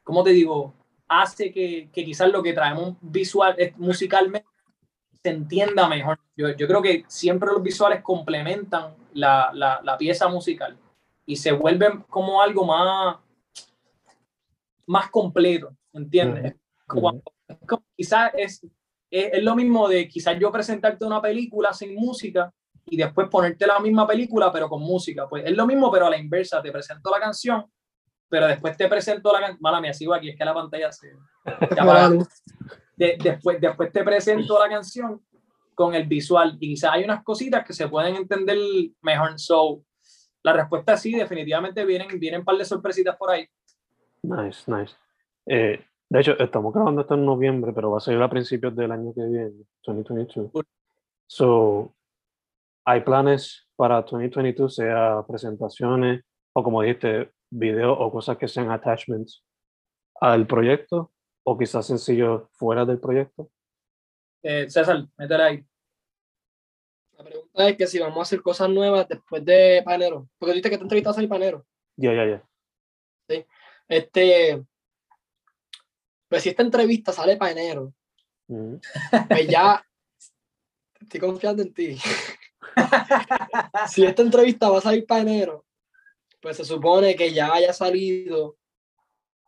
[0.02, 0.72] como te digo,
[1.06, 4.48] hace que, que quizás lo que traemos visual, musicalmente
[5.22, 6.18] se entienda mejor.
[6.36, 10.78] Yo, yo, creo que siempre los visuales complementan la, la, la pieza musical
[11.28, 13.18] y se vuelven como algo más,
[14.86, 16.54] más completo, ¿entiendes?
[17.94, 18.66] quizás es,
[19.10, 22.50] es, lo mismo de quizás yo presentarte una película sin música
[22.86, 25.28] y después ponerte la misma película pero con música.
[25.28, 27.66] Pues es lo mismo pero a la inversa, te presento la canción,
[28.30, 31.12] pero después te presento la canción, mala mía, sigo aquí, es que la pantalla se...
[32.96, 35.22] después, después te presento la canción
[35.74, 38.56] con el visual y quizás hay unas cositas que se pueden entender
[39.02, 39.38] mejor.
[39.38, 39.84] So,
[40.42, 43.46] la respuesta es sí, definitivamente vienen, vienen un par de sorpresitas por ahí.
[44.22, 44.94] Nice, nice.
[45.46, 48.92] Eh, de hecho, estamos grabando esto en noviembre, pero va a salir a principios del
[48.92, 49.52] año que viene,
[49.84, 50.50] 2022.
[51.26, 51.94] So,
[52.84, 56.22] ¿hay planes para 2022, sea presentaciones
[56.52, 59.44] o como dijiste, videos o cosas que sean attachments
[60.20, 61.12] al proyecto
[61.44, 63.50] o quizás sencillo fuera del proyecto?
[64.42, 65.64] Eh, César, métele ahí.
[67.52, 70.78] Pregunta es que si vamos a hacer cosas nuevas después de Panero, porque dijiste que
[70.78, 71.66] te entrevistaste a Panero.
[71.96, 72.48] Ya, ya, ya.
[73.28, 73.44] Sí.
[73.88, 74.64] Este,
[76.28, 77.94] pues si esta entrevista sale para enero,
[78.46, 79.84] pues ya
[81.00, 81.98] estoy confiando en ti.
[83.88, 85.64] si esta entrevista va a salir para enero,
[86.40, 88.56] pues se supone que ya haya salido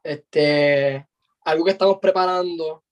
[0.03, 1.07] este,
[1.45, 2.83] algo que estamos preparando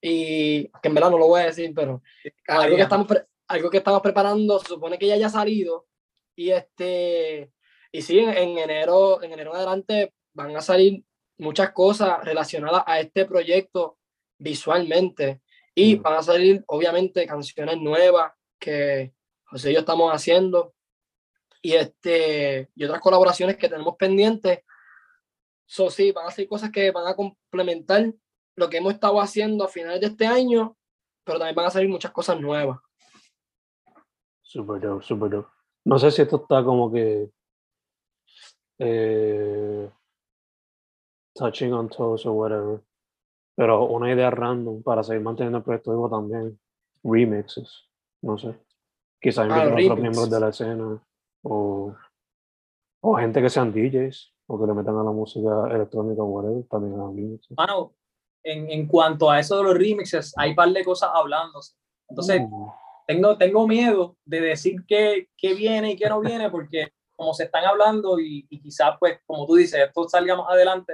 [0.00, 2.02] y que en verdad no lo voy a decir, pero
[2.48, 3.06] algo que estamos,
[3.48, 5.86] algo que estamos preparando se supone que ya haya salido
[6.34, 7.52] y este
[7.92, 11.04] y sí, en, en enero, en enero adelante van a salir
[11.38, 13.98] muchas cosas relacionadas a este proyecto
[14.38, 15.40] visualmente
[15.74, 19.12] y van a salir obviamente canciones nuevas que
[19.44, 20.74] José y yo estamos haciendo
[21.62, 24.60] y, este, y otras colaboraciones que tenemos pendientes.
[25.66, 28.12] So, sí, van a ser cosas que van a complementar
[28.54, 30.76] lo que hemos estado haciendo a finales de este año,
[31.24, 32.78] pero también van a salir muchas cosas nuevas.
[34.46, 35.48] Super dope, super dope.
[35.84, 37.30] No sé si esto está como que
[38.78, 39.90] eh,
[41.34, 42.80] touching on toes o whatever.
[43.56, 46.58] Pero una idea random para seguir manteniendo el proyecto vivo también.
[47.02, 47.88] Remixes.
[48.22, 48.54] No sé.
[49.20, 51.02] Quizás ah, otros miembros de la escena.
[51.42, 51.94] O,
[53.00, 54.32] o gente que sean DJs.
[54.46, 56.64] O que le metan a la música electrónica o whatever.
[56.68, 57.56] También a remixes.
[57.56, 57.94] Bueno,
[58.44, 61.74] en, en, cuanto a eso de los remixes, hay un par de cosas hablándose.
[62.08, 62.66] Entonces, mm.
[63.06, 67.44] Tengo, tengo miedo de decir qué, qué viene y qué no viene, porque como se
[67.44, 70.92] están hablando y, y quizás, pues, como tú dices, esto salga más adelante,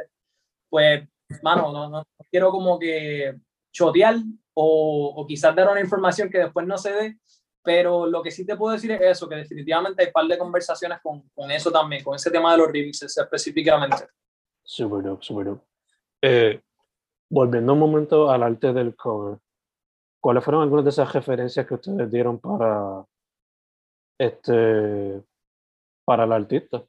[0.68, 1.08] pues,
[1.42, 3.34] mano, no, no, quiero como que
[3.72, 4.16] chotear
[4.54, 7.18] o, o, quizás dar una información que después no se dé,
[7.62, 10.38] pero lo que sí te puedo decir es eso, que definitivamente hay un par de
[10.38, 14.08] conversaciones con, con eso también, con ese tema de los remixes específicamente.
[14.62, 15.64] Super dope, super dope.
[16.20, 16.60] Eh,
[17.30, 19.38] volviendo un momento al arte del cover,
[20.22, 23.04] ¿cuáles fueron algunas de esas referencias que ustedes dieron para
[24.18, 25.22] este
[26.06, 26.84] para el artista?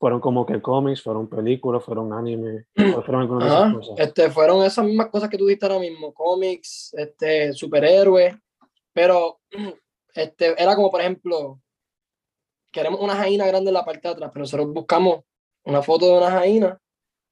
[0.00, 3.98] fueron como que cómics, fueron películas, fueron anime, fueron algunas esas cosas.
[3.98, 8.34] Este, fueron esas mismas cosas que tú dijiste ahora mismo, cómics, este, superhéroes,
[8.94, 9.40] pero
[10.14, 11.60] este, era como, por ejemplo,
[12.72, 15.20] queremos una jaina grande en la parte de atrás, pero nosotros buscamos
[15.64, 16.80] una foto de una jaina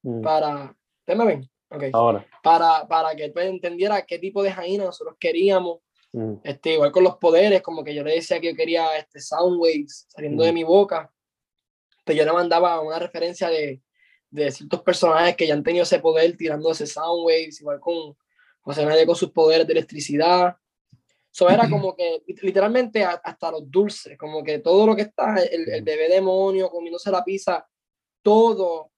[0.03, 0.21] mm.
[0.21, 1.51] para, ¿ustedes me ven?
[1.71, 1.91] Okay.
[1.93, 2.27] Ahora.
[2.43, 5.81] Para, para que tú entendiera qué tipo de Jaina nosotros queríamos.
[6.13, 6.35] Mm.
[6.43, 9.61] Este, igual con los poderes, como que yo le decía que yo quería este sound
[9.61, 10.55] waves saliendo de Mm.
[10.55, 11.13] mi boca.
[12.05, 13.83] Pero yo le mandaba una referencia de,
[14.31, 18.17] de ciertos personajes que ya han tenido ese poder tirando ese sound waves, igual con
[18.63, 20.57] José Nadia con sus poderes de electricidad.
[21.31, 25.37] Eso era como que lit- literalmente hasta los dulces, como que todo lo que está,
[25.37, 27.69] el, el bebé demonio comiéndose la pizza,
[28.23, 28.91] todo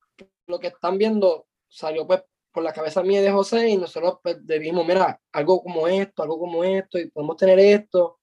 [0.46, 2.22] lo que están viendo salió pues
[2.52, 6.38] por la cabeza mía de José y nosotros pues dijimos, mira, algo como esto, algo
[6.38, 8.18] como esto, y podemos tener esto.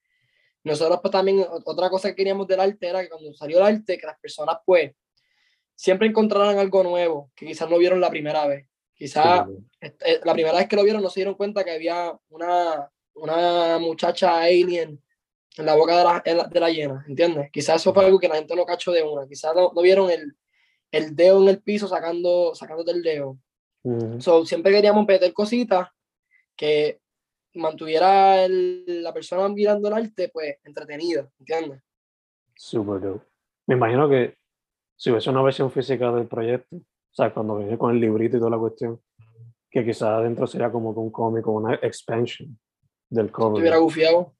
[0.64, 3.98] Nosotros pues también, otra cosa que queríamos del arte era que cuando salió el arte,
[3.98, 4.92] que las personas pues
[5.76, 8.68] siempre encontraran algo nuevo, que quizás no vieron la primera vez.
[8.94, 12.18] Quizás Sí, este, la primera vez que lo vieron no se dieron cuenta que había
[12.30, 15.02] una, una muchacha alien
[15.56, 17.50] en la boca de la, en la- de la hiena, ¿entiendes?
[17.52, 20.10] Quizás eso fue algo que la gente no cachó de una, quizás no, no vieron
[20.10, 20.36] el,
[20.92, 23.38] el dedo en el piso sacando, sacándote el dedo.
[23.84, 24.20] Mm.
[24.20, 25.88] So, siempre queríamos meter cositas
[26.56, 27.00] que
[27.54, 31.82] mantuviera el- la persona mirando el arte, pues, entretenida, ¿entiendes?
[32.56, 33.26] Super dope.
[33.68, 34.36] Me imagino que
[34.96, 38.40] si hubiese una versión física del proyecto, o sea, cuando viene con el librito y
[38.40, 39.02] toda la cuestión,
[39.70, 42.58] que quizás adentro sería como que un cómic o una expansion
[43.10, 43.58] del cover.
[43.58, 44.34] Estuviera bufiado.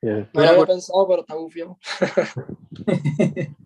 [0.00, 0.28] Yeah.
[0.32, 1.78] No lo había pensado, pero está bufiado.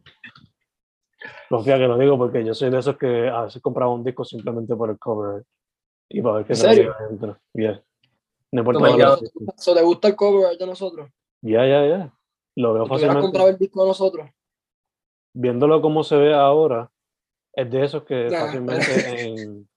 [1.48, 4.24] Confía que lo digo porque yo soy de esos que a veces compraba un disco
[4.24, 5.44] simplemente por el cover
[6.08, 6.94] y para ver qué ¿En traía serio?
[6.98, 7.38] adentro.
[7.54, 7.82] Yeah.
[8.52, 9.16] No importa sea.
[9.56, 11.10] So, ¿Te gusta el cover de nosotros?
[11.42, 12.12] Ya, ya, ya.
[12.56, 13.48] Lo veo hubieras comprado fácilmente.
[13.50, 14.30] el disco de nosotros.
[15.34, 16.90] Viéndolo como se ve ahora,
[17.54, 18.40] es de esos que Ya.
[18.40, 19.68] fácilmente en...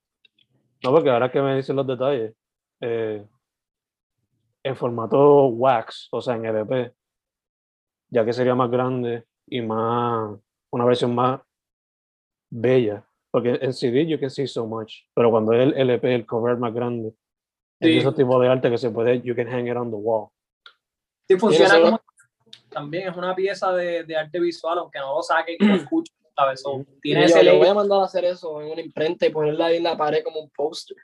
[0.83, 2.33] No, porque ahora que me dicen los detalles,
[2.81, 3.25] eh,
[4.63, 6.93] en formato wax, o sea, en LP,
[8.09, 10.37] ya que sería más grande y más,
[10.75, 11.39] una versión más
[12.51, 16.25] bella, porque en CD you can see so much, pero cuando es el LP, el
[16.25, 17.09] cover más grande,
[17.79, 17.97] es de Sí.
[17.99, 20.29] esos tipos de arte que se puede, you can hang it on the wall.
[21.27, 21.99] Sí, funciona como
[22.69, 26.13] también es una pieza de, de arte visual, aunque no lo saque y lo escuche,
[26.35, 26.61] ¿sabes?
[26.61, 29.25] So, tiene Y ese yo, yo voy a mandar a hacer eso en una imprenta
[29.25, 30.97] y ponerla ahí en la pared como un póster.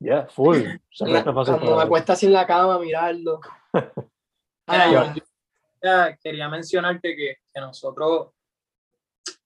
[0.00, 0.56] Yeah, full.
[0.90, 3.40] Se La- Cuando me acuesta así en la cama mirarlo.
[3.74, 4.04] Mira,
[4.66, 5.22] Ah, yo- yo
[5.82, 8.30] ya quería mencionarte que, que nosotros,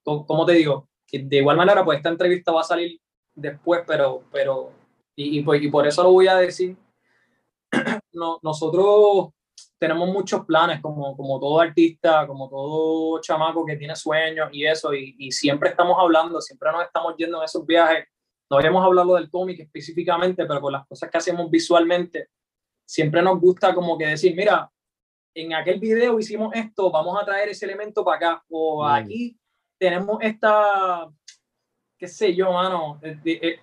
[0.05, 3.01] como te digo, de igual manera, pues esta entrevista va a salir
[3.35, 4.73] después, pero, pero
[5.17, 6.77] y, y, pues, y por eso lo voy a decir.
[8.15, 9.31] No, nosotros
[9.79, 14.93] tenemos muchos planes, como, como todo artista, como todo chamaco que tiene sueños y eso,
[14.93, 18.05] y, y siempre estamos hablando, siempre nos estamos yendo en esos viajes.
[18.51, 22.29] No habíamos hablado del cómic específicamente, pero con las cosas que hacemos visualmente,
[22.85, 24.71] siempre nos gusta como que decir, mira,
[25.35, 29.41] en aquel video hicimos esto, vamos a traer ese elemento para acá, o aquí
[29.83, 31.11] tenemos esta,
[31.99, 33.59] qué sé yo, mano, eh, eh,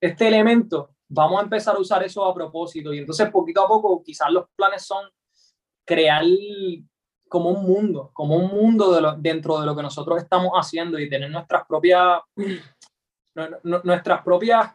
[0.00, 2.94] este elemento, vamos a empezar a usar eso a propósito.
[2.94, 5.04] Y entonces, poquito a poco, quizás los planes son
[5.84, 6.22] crear
[7.28, 11.32] como un mundo, como un mundo dentro de lo que nosotros estamos haciendo y tener
[11.32, 12.20] nuestras propias,
[13.34, 14.72] nu- nu- nuestras propias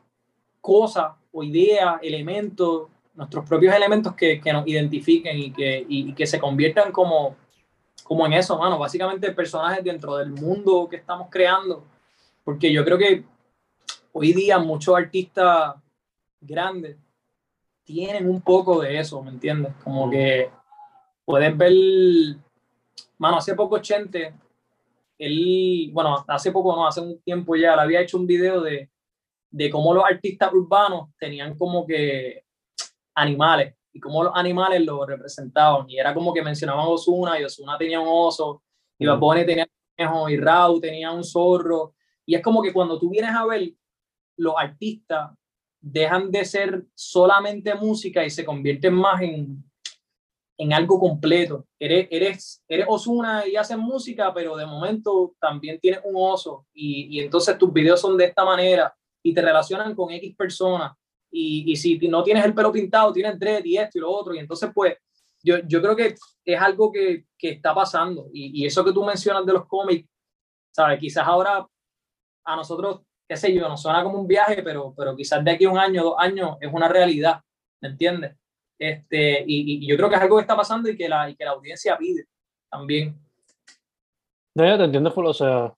[0.59, 6.27] cosas o ideas, elementos, nuestros propios elementos que, que nos identifiquen y que, y que
[6.27, 7.37] se conviertan como,
[8.03, 11.85] como en eso, mano, básicamente personajes dentro del mundo que estamos creando,
[12.43, 13.23] porque yo creo que
[14.11, 15.75] hoy día muchos artistas
[16.41, 16.97] grandes
[17.83, 19.73] tienen un poco de eso, ¿me entiendes?
[19.83, 20.49] Como que
[21.25, 21.73] puedes ver,
[23.17, 24.33] mano, hace poco Chente,
[25.17, 28.89] él, bueno, hace poco no, hace un tiempo ya, le había hecho un video de,
[29.49, 32.43] de cómo los artistas urbanos tenían como que
[33.15, 35.89] animales y cómo los animales lo representaban.
[35.89, 38.63] Y era como que mencionaban Osuna y Osuna tenía un oso
[38.97, 41.93] y Bad Bunny tenía un conejo y Rau tenía un zorro.
[42.25, 43.71] Y es como que cuando tú vienes a ver,
[44.37, 45.31] los artistas
[45.79, 49.63] dejan de ser solamente música y se convierten más en,
[50.57, 51.67] en algo completo.
[51.77, 57.17] Eres, eres, eres Osuna y haces música, pero de momento también tienes un oso y,
[57.17, 60.93] y entonces tus videos son de esta manera y te relacionan con X personas.
[61.35, 64.35] Y, y si no tienes el pelo pintado, tienes dread y esto y lo otro.
[64.35, 64.95] Y entonces, pues,
[65.41, 66.15] yo, yo creo que
[66.45, 68.29] es algo que, que está pasando.
[68.31, 70.07] Y, y eso que tú mencionas de los cómics,
[70.71, 70.99] ¿sabes?
[70.99, 71.67] Quizás ahora
[72.45, 75.65] a nosotros, qué sé yo, nos suena como un viaje, pero, pero quizás de aquí
[75.65, 77.41] a un año, dos años, es una realidad,
[77.81, 78.37] ¿me entiendes?
[78.77, 81.35] Este, y, y yo creo que es algo que está pasando y que la, y
[81.35, 82.25] que la audiencia pide
[82.69, 83.17] también.
[84.55, 85.73] No, ya te entiendo, full, o sea,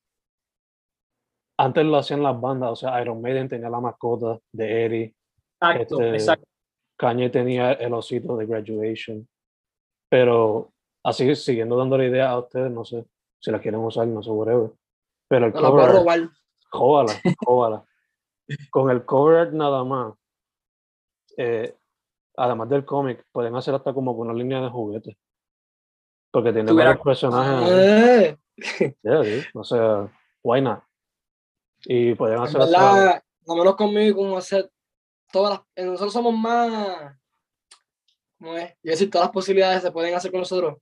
[1.57, 5.15] antes lo hacían las bandas, o sea, Iron Maiden tenía la mascota de Eddie,
[5.61, 6.47] Exacto, Este, exacto.
[6.97, 9.27] Kanye tenía el osito de Graduation,
[10.09, 10.71] pero
[11.03, 13.05] así siguiendo dando la idea a ustedes, no sé
[13.41, 14.71] si la quieren usar, no sé, whatever.
[15.27, 16.19] Pero el No la cover, robar.
[16.71, 17.13] jódala,
[17.45, 17.85] jódala.
[18.71, 20.13] con el cover nada más,
[21.37, 21.75] eh,
[22.37, 25.15] además del cómic, pueden hacer hasta como una línea de juguetes.
[26.31, 27.69] Porque tiene varios personajes.
[27.71, 28.37] Eh,
[29.03, 29.45] Yeah, dude.
[29.53, 30.09] O sea,
[30.41, 30.79] why not?
[31.83, 34.71] Y pueden en hacer hasta- verdad, no menos conmigo, como hacer
[35.35, 35.61] todas las.
[35.75, 37.13] eh, Nosotros somos más.
[38.39, 38.73] ¿Cómo es?
[38.81, 40.77] Yo decir, todas las posibilidades se pueden hacer con nosotros.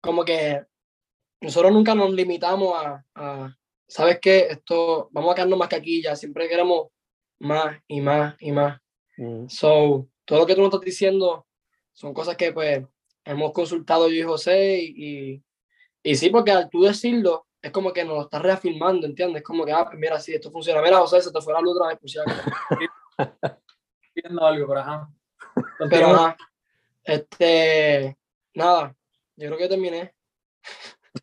[0.00, 0.64] Como que
[1.40, 3.04] nosotros nunca nos limitamos a.
[3.14, 3.56] a,
[3.86, 4.48] ¿Sabes qué?
[4.50, 5.08] Esto.
[5.12, 6.16] Vamos a quedarnos más que aquí ya.
[6.16, 6.88] Siempre queremos
[7.38, 8.80] más y más y más.
[9.16, 11.46] Mm, So, todo lo que tú nos estás diciendo
[11.92, 12.84] son cosas que pues
[13.24, 15.04] hemos consultado yo y José y,
[15.34, 15.42] y,
[16.02, 19.42] y sí, porque al tú decirlo es como que nos lo estás reafirmando, ¿entiendes?
[19.42, 20.82] Como que, ah, pues mira, sí, esto funciona.
[20.82, 22.50] Mira, José, se te fue la luz otra vez, acaso.
[24.14, 25.10] Viendo algo, pero ajá.
[25.90, 26.36] Pero nada,
[27.04, 28.16] este,
[28.54, 28.94] nada,
[29.36, 30.12] yo creo que terminé.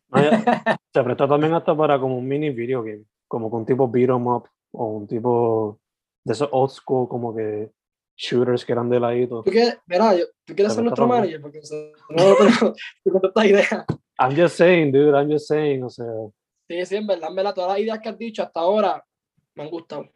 [0.08, 3.88] no, ya- se presta también hasta para como un mini video game, como con tipo
[3.88, 5.78] beat 'em up o un tipo
[6.24, 7.70] de esos old school como que
[8.16, 9.42] shooters que eran de ladito.
[9.42, 11.16] ¿Tú quieres, mira, yo- ¿tú quieres ser nuestro bien.
[11.18, 11.40] manager?
[11.42, 11.78] Porque o sea,
[12.08, 12.76] no tenemos
[13.22, 13.86] esta idea.
[14.18, 16.06] I'm just saying, dude, I'm just saying, o sea,
[16.68, 19.04] Sí, sí, en verdad, en verdad, todas las ideas que has dicho hasta ahora
[19.54, 20.10] me han gustado.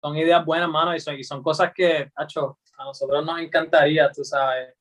[0.00, 4.10] Son ideas buenas, mano, y son, y son cosas que, tacho, a nosotros nos encantaría,
[4.12, 4.74] tú sabes.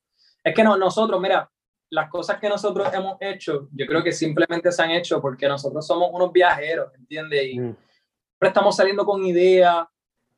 [0.43, 1.49] Es que no, nosotros, mira,
[1.89, 5.85] las cosas que nosotros hemos hecho, yo creo que simplemente se han hecho porque nosotros
[5.85, 7.43] somos unos viajeros, ¿entiendes?
[7.45, 7.75] Y mm,
[8.29, 9.87] siempre estamos saliendo con ideas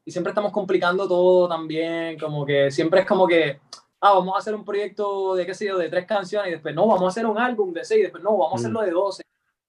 [0.05, 3.59] y siempre estamos complicando todo también, como que siempre es como que,
[3.99, 6.73] ah, vamos a hacer un proyecto de, qué sé yo, de tres canciones y después,
[6.73, 8.59] no, vamos a hacer un álbum de seis, y después, no, vamos a Mm.
[8.59, 9.23] hacerlo de doce.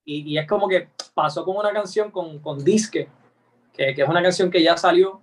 [0.05, 3.09] Y, y es como que pasó con una canción con, con Disque,
[3.73, 5.23] que, que es una canción que ya salió.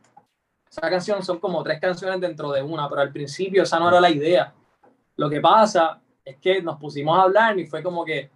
[0.70, 4.02] Esa canción son como tres canciones dentro de una, pero al principio esa no era
[4.02, 4.54] la idea.
[5.16, 8.30] Lo que pasa es que nos pusimos a hablar y fue como que,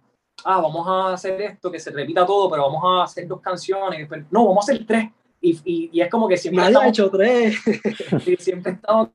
[0.44, 3.98] ah, vamos a hacer esto, que se repita todo, pero vamos a hacer dos canciones,
[3.98, 5.10] después, no, vamos a hacer tres.
[5.40, 8.26] Y, y, y es como que siempre Nadie ha estamos, hecho tres.
[8.26, 9.10] y siempre estamos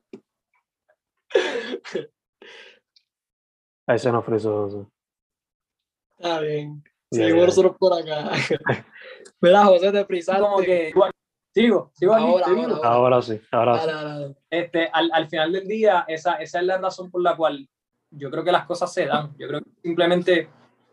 [3.86, 4.90] ahí se nos frizó.
[6.18, 6.82] Está bien.
[7.10, 7.46] Yeah, Seguimos yeah.
[7.46, 8.32] nosotros por acá.
[9.40, 10.42] Mira, José, te frisaste.
[10.42, 10.92] como que,
[11.54, 12.74] sigo, sigo aquí, Ahora, vivo.
[12.76, 13.78] ahora, Ahora sí, ahora
[14.28, 14.34] sí.
[14.50, 17.68] Este, al, al final del día, esa, esa es la razón por la cual
[18.10, 19.34] yo creo que las cosas se dan.
[19.38, 20.48] Yo creo que simplemente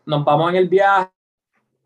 [0.06, 1.10] nos vamos en el viaje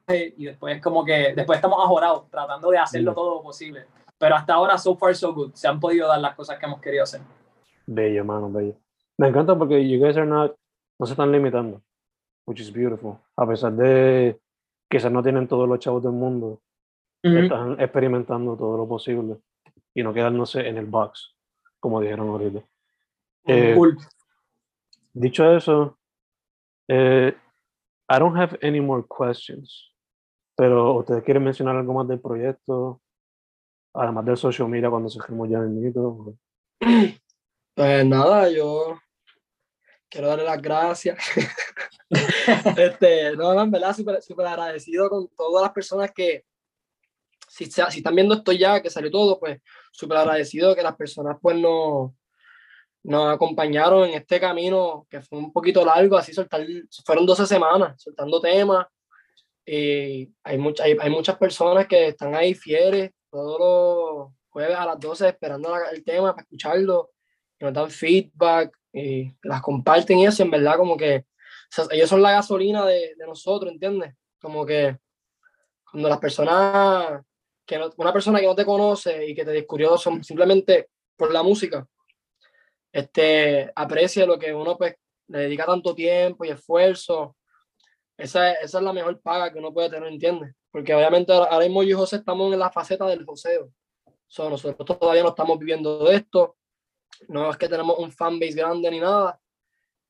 [0.08, 3.14] y después es como que, después estamos ajorados tratando de hacerlo Mm.
[3.14, 3.86] todo lo posible.
[4.18, 5.52] Pero hasta ahora, so far, so good.
[5.54, 7.20] Se han podido dar las cosas que hemos querido hacer.
[7.86, 8.74] Bello, mano, bello.
[9.16, 10.54] Me encanta porque you guys are not,
[10.98, 11.82] no se están limitando,
[12.46, 13.18] which is beautiful.
[13.36, 14.38] A pesar de
[14.90, 16.60] quizás no tienen todos los chavos del mundo,
[17.22, 19.36] están experimentando todo lo posible
[19.94, 21.36] y no quedándose en el box,
[21.78, 22.62] como dijeron ahorita.
[23.46, 23.98] Eh, Cool.
[25.12, 25.98] dicho eso,
[26.88, 27.34] eh,
[28.08, 29.94] I don't have any more questions,
[30.56, 33.00] pero ¿ustedes quieren mencionar algo más del proyecto?
[33.94, 36.34] Además del social media cuando se ya el mito.
[37.72, 38.98] Pues nada, yo
[40.10, 41.18] quiero darle las gracias.
[42.76, 46.44] este, no, no, en verdad, súper agradecido con todas las personas que,
[47.48, 49.60] si, si están viendo esto ya, que salió todo, pues
[49.92, 52.14] súper agradecido que las personas pues no,
[53.02, 56.66] nos acompañaron en este camino que fue un poquito largo, así soltar,
[57.04, 58.86] fueron 12 semanas soltando temas.
[59.64, 64.86] Y hay, mucha, hay, hay muchas personas que están ahí fieles todos los jueves a
[64.86, 67.10] las 12 esperando el tema para escucharlo
[67.56, 71.84] que nos dan feedback y las comparten y eso, en verdad, como que o sea,
[71.92, 74.14] ellos son la gasolina de, de nosotros, ¿entiendes?
[74.40, 74.98] Como que
[75.90, 77.22] cuando las personas,
[77.64, 81.32] que no- una persona que no te conoce y que te descubrió son simplemente por
[81.32, 81.86] la música,
[82.92, 84.96] este, aprecia lo que uno pues
[85.28, 87.36] le dedica tanto tiempo y esfuerzo.
[88.16, 90.54] Esa, es- esa es la mejor paga que uno puede tener, ¿entiendes?
[90.70, 93.70] Porque obviamente ahora mismo yo y José estamos en la faceta del joseo.
[94.26, 96.56] So, nosotros todavía no estamos viviendo de esto,
[97.28, 99.40] no es que tenemos un fanbase grande ni nada,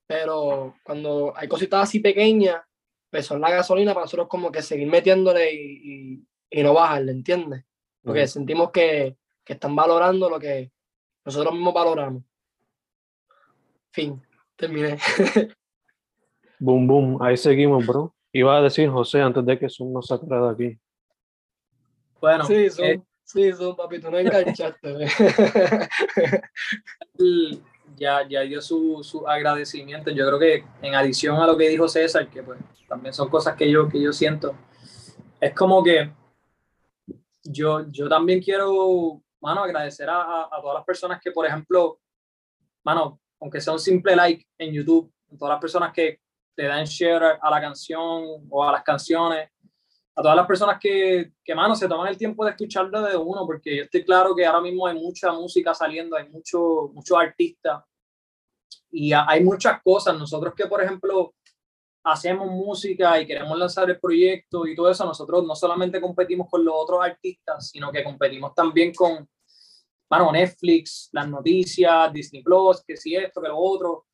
[0.06, 2.62] pero cuando hay cositas así pequeñas,
[3.10, 7.12] pues son la gasolina para nosotros como que seguir metiéndole y, y, y no bajarle,
[7.12, 7.64] ¿entiendes?
[8.02, 10.72] Porque sentimos que, que están valorando lo que
[11.24, 12.22] nosotros mismos valoramos.
[13.90, 14.22] Fin,
[14.56, 14.98] terminé.
[16.62, 18.14] Boom, boom, ahí seguimos, bro.
[18.32, 20.80] Iba a decir José antes de que Zoom nos sacara de aquí.
[22.20, 23.02] Bueno, sí, son, eh,
[23.32, 25.06] sí, son, papi, tú no enganchaste.
[27.18, 27.62] él
[27.96, 30.10] ya, ya dio su, su agradecimiento.
[30.10, 32.58] Yo creo que en adición a lo que dijo César, que pues
[32.88, 34.54] también son cosas que yo, que yo siento,
[35.40, 36.10] es como que
[37.44, 42.00] yo, yo también quiero, mano, agradecer a, a, a todas las personas que, por ejemplo,
[42.84, 46.20] mano, aunque sea un simple like en YouTube, todas las personas que
[46.56, 49.50] le dan share a la canción o a las canciones,
[50.14, 53.46] a todas las personas que, que, mano, se toman el tiempo de escucharlo de uno,
[53.46, 57.82] porque yo estoy claro que ahora mismo hay mucha música saliendo, hay muchos mucho artistas
[58.90, 60.18] y hay muchas cosas.
[60.18, 61.34] Nosotros que, por ejemplo,
[62.02, 66.64] hacemos música y queremos lanzar el proyecto y todo eso, nosotros no solamente competimos con
[66.64, 69.28] los otros artistas, sino que competimos también con,
[70.08, 74.06] bueno, Netflix, las noticias, Disney Plus, que si esto, que lo otro,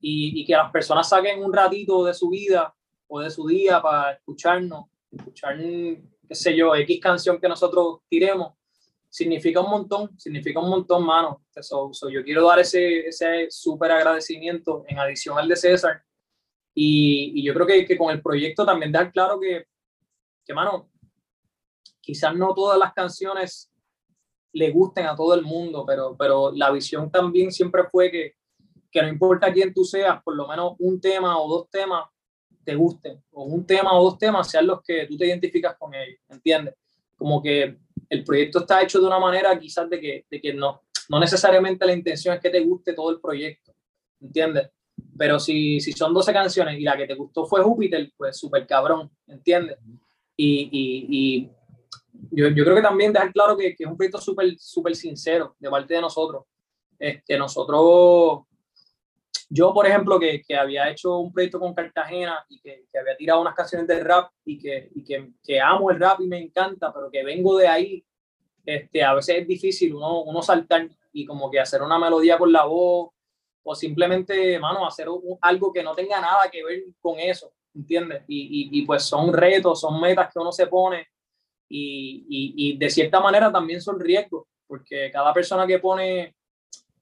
[0.00, 2.74] y, y que las personas saquen un ratito de su vida
[3.08, 8.54] o de su día para escucharnos, escuchar, qué sé yo, X canción que nosotros tiremos,
[9.08, 11.42] significa un montón, significa un montón, mano.
[11.54, 16.02] eso yo quiero dar ese, ese súper agradecimiento en adición al de César.
[16.72, 19.66] Y, y yo creo que, que, con el proyecto también dar claro que,
[20.46, 20.88] que, mano,
[22.00, 23.72] quizás no todas las canciones
[24.52, 28.34] le gusten a todo el mundo, pero, pero la visión también siempre fue que,
[28.90, 32.04] que no importa quién tú seas, por lo menos un tema o dos temas
[32.64, 35.94] te gusten, o un tema o dos temas sean los que tú te identificas con
[35.94, 36.74] ellos, ¿entiendes?
[37.16, 40.82] Como que el proyecto está hecho de una manera quizás de que, de que no,
[41.08, 43.72] no necesariamente la intención es que te guste todo el proyecto,
[44.20, 44.70] ¿entiendes?
[45.16, 48.66] Pero si, si son 12 canciones y la que te gustó fue Júpiter, pues súper
[48.66, 49.78] cabrón, ¿entiendes?
[50.36, 51.50] Y, y, y
[52.30, 55.56] yo, yo, creo que también dejar claro que, que es un proyecto súper súper sincero
[55.58, 56.44] de parte de nosotros.
[56.98, 58.46] Este, nosotros
[59.48, 63.16] yo, por ejemplo, que, que, había hecho un proyecto con Cartagena y que, que había
[63.16, 66.92] tirado unas canciones de rap y, que, y que, amo el rap y me encanta,
[66.92, 68.04] pero que vengo de ahí,
[68.64, 72.52] este, a veces es difícil uno, uno saltar y como que hacer una melodía con
[72.52, 73.10] la voz
[73.62, 75.08] o simplemente, mano, hacer
[75.40, 78.22] algo que no tenga nada que ver con eso, ¿entiendes?
[78.28, 81.08] Y, y, y pues son retos, son metas que uno se pone
[81.72, 86.34] y, y, de cierta manera también son riesgos, porque cada persona que pone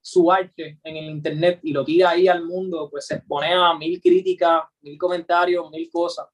[0.09, 3.75] su arte en el internet y lo tira ahí al mundo, pues se expone a
[3.75, 6.27] mil críticas, mil comentarios, mil cosas.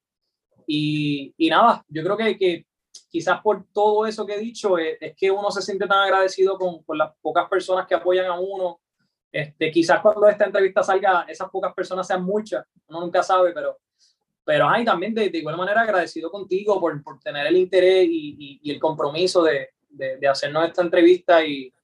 [0.64, 2.66] Y, y nada, yo creo que, que,
[3.10, 6.56] quizás por todo eso que he dicho, es, es que uno se siente tan agradecido
[6.56, 8.80] con, con, las pocas personas que apoyan a uno.
[9.32, 13.80] Este, quizás cuando esta entrevista salga, esas pocas personas sean muchas, uno nunca sabe, pero,
[14.44, 18.36] pero hay también de, de, igual manera agradecido contigo por, por tener el interés y,
[18.38, 21.74] y, y el compromiso de, de, de hacernos esta entrevista y,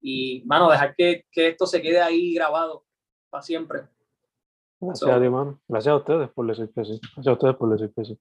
[0.00, 2.84] y, mano, dejar que, que, esto se quede ahí grabado
[3.28, 3.82] para siempre.
[4.80, 5.60] Gracias so, a ti, mano.
[5.68, 7.00] Gracias a ustedes por decir que sí.
[7.00, 8.18] Gracias a ustedes por decir que sí.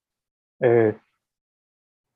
[0.62, 0.98] Eh,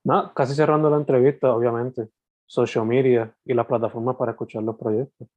[0.03, 2.09] nada, casi cerrando la entrevista, obviamente,
[2.45, 5.27] social media y las plataformas para escuchar los proyectos.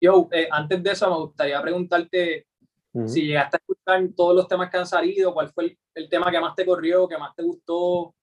[0.00, 2.46] Yo, eh, antes de eso, me gustaría preguntarte
[2.92, 3.08] uh -huh.
[3.08, 6.30] si llegaste a escuchar todos los temas que han salido, cuál fue el, el tema
[6.30, 8.14] que más te corrió, que más te gustó.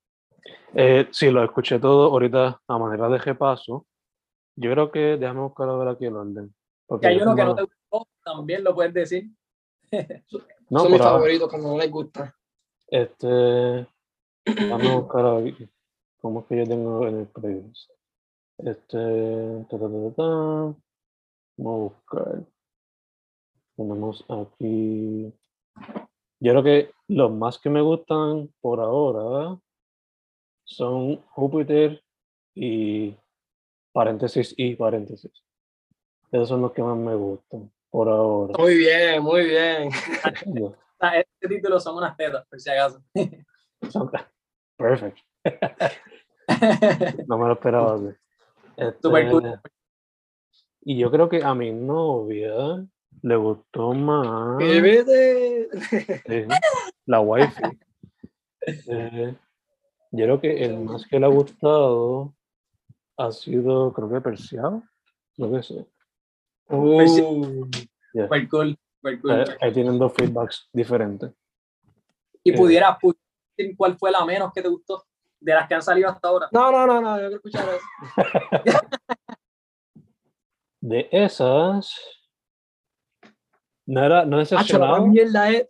[0.75, 3.87] Eh, sí, lo escuché todo ahorita a manera de repaso.
[4.55, 6.53] Yo creo que déjame buscar a ver aquí el orden.
[6.85, 9.29] Porque hay uno que no te gustó, también lo puedes decir.
[10.69, 12.35] no, Son mis favoritos cuando no les gusta.
[12.87, 13.87] Este.
[14.69, 15.69] Vamos a buscar aquí.
[16.19, 17.89] ¿Cómo es que yo tengo en el playlist?
[18.57, 19.65] Este.
[19.69, 20.75] Ta, ta, ta, ta,
[21.57, 22.43] Vamos a buscar.
[23.75, 25.33] Tenemos aquí.
[26.39, 29.57] Yo creo que los más que me gustan por ahora
[30.65, 32.03] son Júpiter
[32.53, 33.15] y
[33.93, 35.31] paréntesis y paréntesis.
[36.31, 38.53] Esos son los que más me gustan por ahora.
[38.57, 39.89] Muy bien, muy bien.
[40.99, 43.01] este título son unas tetas, por si acaso.
[44.75, 45.17] Perfect.
[47.27, 48.07] no me lo esperaba así.
[48.75, 49.61] Este, Super cool.
[50.81, 52.83] Y yo creo que a mi novia
[53.21, 54.61] le gustó más.
[57.05, 57.63] La wifi.
[58.65, 59.35] Eh,
[60.11, 62.33] yo creo que el más que le ha gustado
[63.17, 64.83] ha sido, creo que Perseado.
[65.35, 65.85] Creo que sí.
[66.69, 67.67] Uh,
[68.13, 68.27] yeah.
[68.27, 68.77] Very cool.
[69.01, 69.31] Very cool.
[69.31, 71.31] Ahí, ahí, tienen dos feedbacks diferentes.
[72.43, 72.97] ¿Y eh, pudieras
[73.55, 75.03] decir cuál fue la menos que te gustó
[75.39, 76.49] de las que han salido hasta ahora?
[76.51, 78.79] No, no, no, no, yo quiero escuchar eso.
[80.81, 81.95] de esas.
[83.85, 85.05] No era, no decepcionado.
[85.07, 85.65] mierda es.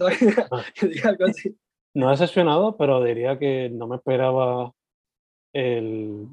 [0.52, 0.64] Ah.
[1.96, 4.74] no decepcionado, pero diría que no me esperaba
[5.54, 6.28] el,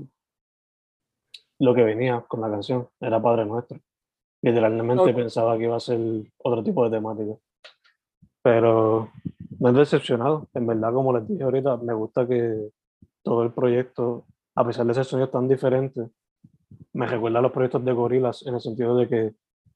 [1.60, 3.78] lo que venía con la canción, era Padre Nuestro.
[4.42, 5.14] Literalmente okay.
[5.14, 6.00] pensaba que iba a ser
[6.38, 7.34] otro tipo de temática.
[8.42, 9.10] Pero
[9.58, 10.48] me he decepcionado.
[10.54, 12.70] En verdad, como les dije ahorita, me gusta que
[13.22, 16.08] todo el proyecto, a pesar de ser sonidos tan diferentes,
[16.94, 19.34] me recuerda a los proyectos de Gorilas en el sentido de que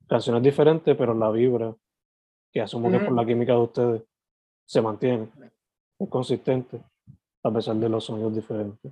[0.09, 1.75] canciones diferentes, pero la vibra,
[2.51, 2.99] que asumo mm -hmm.
[2.99, 4.03] que por la química de ustedes,
[4.65, 5.29] se mantiene.
[5.99, 6.81] Es consistente,
[7.43, 8.91] a pesar de los sonidos diferentes.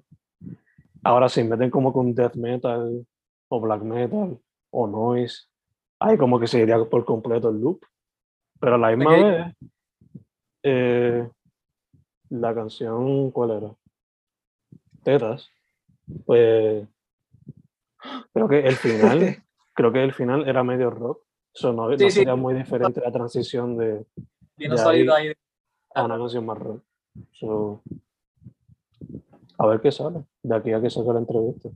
[1.04, 3.06] Ahora sí, meten como con death metal
[3.48, 4.38] o black metal
[4.70, 5.46] o noise.
[6.00, 7.80] Ahí como que se iría por completo el loop.
[8.60, 9.22] Pero a la misma okay.
[9.24, 9.56] vez,
[10.62, 11.28] eh,
[12.30, 13.74] la canción, ¿cuál era?
[15.02, 15.50] tetas,
[16.26, 16.86] pues
[18.32, 19.42] creo que el final,
[19.74, 21.22] creo que el final era medio rock.
[21.52, 22.18] Eso no, Sí, no sí.
[22.18, 24.06] sería muy diferente la transición de
[24.56, 25.32] De solito ahí.
[25.94, 26.82] a una canción más rock.
[27.32, 27.82] So,
[29.58, 31.68] a ver qué sale de aquí a que salga la entrevista.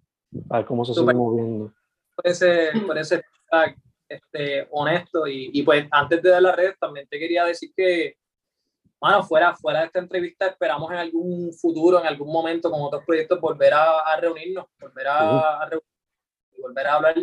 [0.51, 1.17] A ver cómo se sigue Súper.
[1.17, 1.73] moviendo.
[2.15, 5.27] por ese, por ese feedback, este, honesto.
[5.27, 8.17] Y, y pues antes de dar la red, también te quería decir que,
[9.01, 13.05] bueno, fuera, fuera de esta entrevista, esperamos en algún futuro, en algún momento, con otros
[13.05, 17.15] proyectos, volver a, a reunirnos, volver a, a reunirnos y volver a hablar.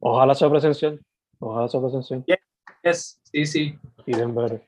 [0.00, 1.00] Ojalá sea presencial.
[1.38, 2.24] Ojalá sea presencial.
[2.82, 3.78] Es, sí, sí.
[4.06, 4.62] y bien ver.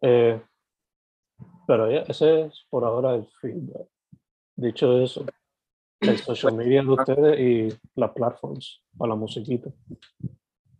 [0.00, 0.40] Eh,
[1.66, 3.86] pero ya, ese es por ahora el feedback.
[4.62, 5.26] Dicho eso,
[5.98, 9.72] el social media de ustedes y las platforms o la musiquita.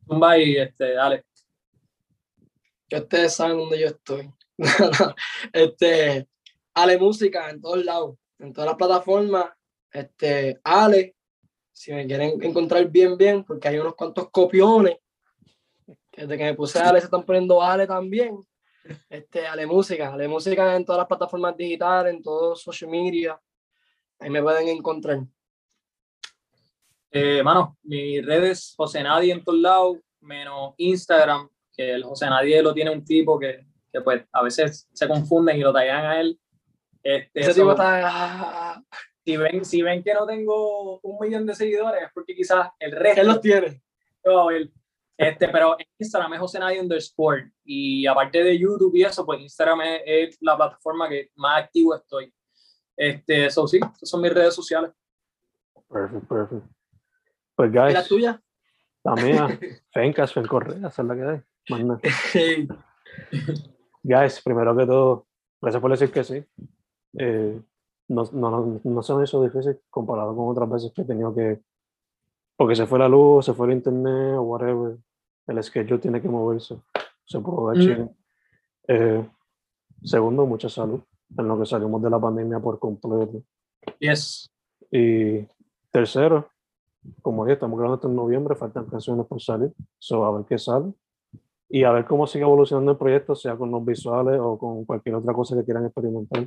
[0.06, 1.24] Tumba y este, dale.
[2.88, 4.30] Que ustedes saben dónde yo estoy.
[5.52, 6.28] este,
[6.74, 9.46] Ale Música en todos lados, en todas las plataformas.
[9.90, 11.16] Este, Ale,
[11.72, 14.98] si me quieren encontrar bien, bien, porque hay unos cuantos copiones.
[16.12, 18.46] Desde que me puse Ale se están poniendo Ale también.
[19.08, 23.40] Este, Ale Música, Ale Música en todas las plataformas digitales, en todos social media.
[24.22, 25.18] Ahí me pueden encontrar.
[27.10, 32.62] Eh, mano, mis redes, José Nadie en todos lados, menos Instagram, que el José Nadie
[32.62, 36.20] lo tiene un tipo que, que pues a veces se confunden y lo taguean a
[36.20, 36.38] él.
[37.02, 38.82] Este, Ese tipo está.
[39.24, 42.92] si, ven, si ven que no tengo un millón de seguidores, es porque quizás el
[42.92, 43.82] resto Él los tiene.
[44.24, 44.70] a ver.
[45.18, 47.50] Este, pero en Instagram es José Nadie underscore.
[47.64, 51.94] Y aparte de YouTube y eso, pues Instagram es, es la plataforma que más activo
[51.94, 52.32] estoy.
[52.96, 54.90] Este, so sí, esas son mis redes sociales.
[55.88, 56.66] Perfect, perfect.
[57.54, 58.42] Pues ¿Y la guys, tuya?
[59.04, 59.58] la mía,
[59.92, 61.42] Fencas, Fen Correa, esa es la que hay.
[62.32, 62.68] Sí.
[64.04, 65.26] Guys, primero que todo,
[65.60, 66.44] gracias por decir que sí.
[67.18, 67.60] Eh,
[68.08, 71.32] no, no, no, no se me hizo difícil comparado con otras veces que he tenido
[71.34, 71.60] que,
[72.56, 74.96] porque se fue la luz, se fue el internet o whatever,
[75.46, 76.80] el schedule tiene que moverse,
[77.24, 78.08] se pudo dar Mm.
[78.88, 79.30] Eh,
[80.02, 81.00] segundo, mucha salud,
[81.38, 83.42] en lo que salimos de la pandemia por completo.
[83.98, 84.50] Yes.
[84.90, 85.46] Y
[85.90, 86.48] tercero,
[87.22, 90.58] como dije, estamos grabando esto en noviembre, faltan canciones por salir, so a ver qué
[90.58, 90.92] sale.
[91.68, 95.14] Y a ver cómo sigue evolucionando el proyecto, sea con los visuales o con cualquier
[95.14, 96.46] otra cosa que quieran experimentar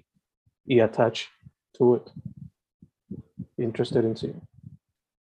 [0.66, 1.22] y attach
[1.74, 2.04] to it.
[3.58, 4.34] Interested in see.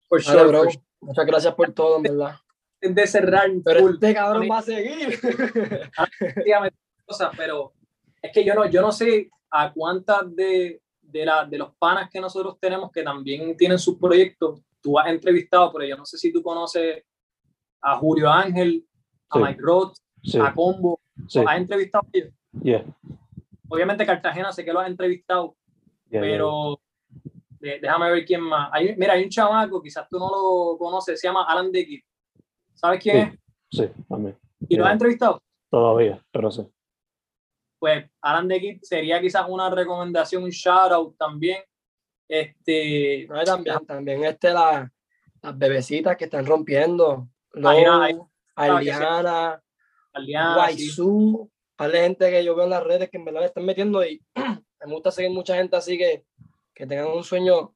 [0.10, 0.64] For Dale, sure, bro.
[0.64, 0.84] for sure.
[1.02, 2.36] Muchas gracias por todo, en verdad.
[2.82, 5.20] De cerrar, Pero full, este cabrón va a seguir.
[7.06, 7.74] cosas, pero
[8.22, 12.10] es que yo no, yo no sé a cuántas de, de, la, de los panas
[12.10, 16.18] que nosotros tenemos que también tienen sus proyectos, tú has entrevistado, pero yo no sé
[16.18, 17.04] si tú conoces
[17.82, 18.86] a Julio Ángel,
[19.30, 19.44] a Sí.
[19.44, 22.04] Mike Roth, Sí, a Combo, sí, ¿los has entrevistado?
[22.06, 22.34] a ellos?
[22.62, 22.86] yeah,
[23.70, 25.56] Obviamente Cartagena sé que lo has entrevistado,
[26.10, 26.80] yeah, pero
[27.60, 28.70] déjame ver quién más.
[28.74, 32.02] Hay- mira, hay un chamaco, quizás tú no lo conoces, se llama Alan Decky.
[32.74, 33.40] ¿Sabes quién es?
[33.72, 34.38] Sí, también.
[34.68, 35.40] ¿Y lo has entrevistado?
[35.70, 36.68] Todavía, pero sí.
[37.82, 41.64] Pues Alan de Kid sería quizás una recomendación, un shout out también.
[42.28, 44.94] Este, No, también, también este, la,
[45.42, 47.28] las bebecitas que están rompiendo.
[47.54, 49.64] Low, Aliana,
[50.14, 50.92] Aliana, sí.
[51.80, 54.24] Gente que yo veo en las redes que en verdad le están metiendo y
[54.86, 56.24] me gusta seguir mucha gente así que,
[56.76, 57.74] que tengan un sueño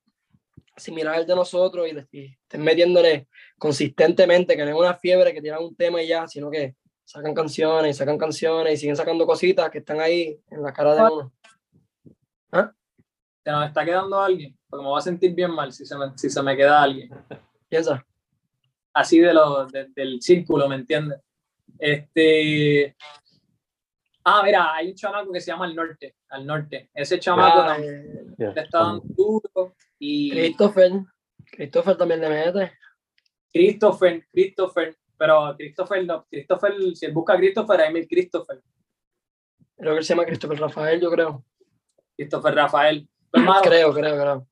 [0.78, 3.28] similar al de nosotros y, y estén metiéndole
[3.58, 6.76] consistentemente, que no es una fiebre que tiran un tema y ya, sino que
[7.06, 10.95] sacan canciones y sacan canciones y siguen sacando cositas que están ahí en la cara
[10.95, 11.32] de uno.
[13.43, 16.18] se nos está quedando alguien, porque me voy a sentir bien mal si se me,
[16.18, 17.10] si se me queda alguien.
[17.70, 18.03] Piensa.
[18.93, 21.20] Así de lo, de- del círculo, ¿me entiendes?
[21.78, 22.95] Este.
[24.24, 26.16] Ah, mira, hay un chamaco que se llama Al Norte.
[26.30, 26.89] Al Norte.
[26.93, 29.76] Ese chamaco Ah, también eh, yeah, le está dando duro.
[29.99, 30.91] Y Christopher,
[31.51, 32.72] Christopher también le mete.
[33.53, 38.61] Christopher, Christopher, pero Christopher no, Christopher, si él busca a Christopher, hay mil Christopher.
[39.78, 41.43] Creo que él se llama Christopher Rafael, yo creo.
[42.16, 43.07] Christopher Rafael.
[43.32, 44.47] Pues, hermano, Creo, creo, creo.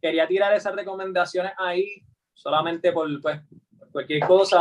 [0.00, 2.02] quería tirar esas recomendaciones ahí,
[2.34, 3.40] solamente por, pues,
[3.78, 4.60] por cualquier cosa.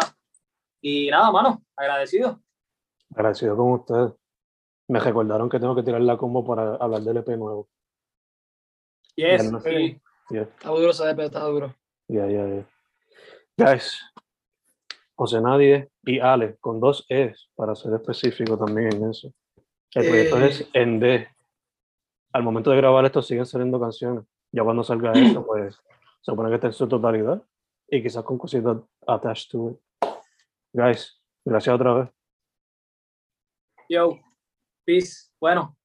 [0.82, 2.42] Y nada, mano, agradecido.
[3.16, 4.12] Agradecido con ustedes.
[4.88, 7.70] Me recordaron que tengo que tirar la combo para hablar del EP nuevo.
[9.16, 10.02] Yes, Bueno, sí.
[10.30, 10.42] Yeah.
[10.44, 11.76] Está duro ese EP, está duro.
[12.08, 12.66] Ya, ya, ya.
[13.58, 14.02] Guys,
[15.16, 19.32] José Nadie y Ale, con dos E's, para ser específico también en eso.
[19.94, 20.48] El proyecto Eh.
[20.48, 21.28] es en D.
[22.34, 24.26] Al momento de grabar esto siguen saliendo canciones.
[24.52, 27.42] Ya cuando salga esto, pues se supone que está en su totalidad
[27.88, 29.80] y quizás con cositas attached to it.
[30.74, 32.10] Guys, gracias otra vez.
[33.88, 34.20] Yo,
[34.84, 35.30] peace.
[35.40, 35.78] Bueno,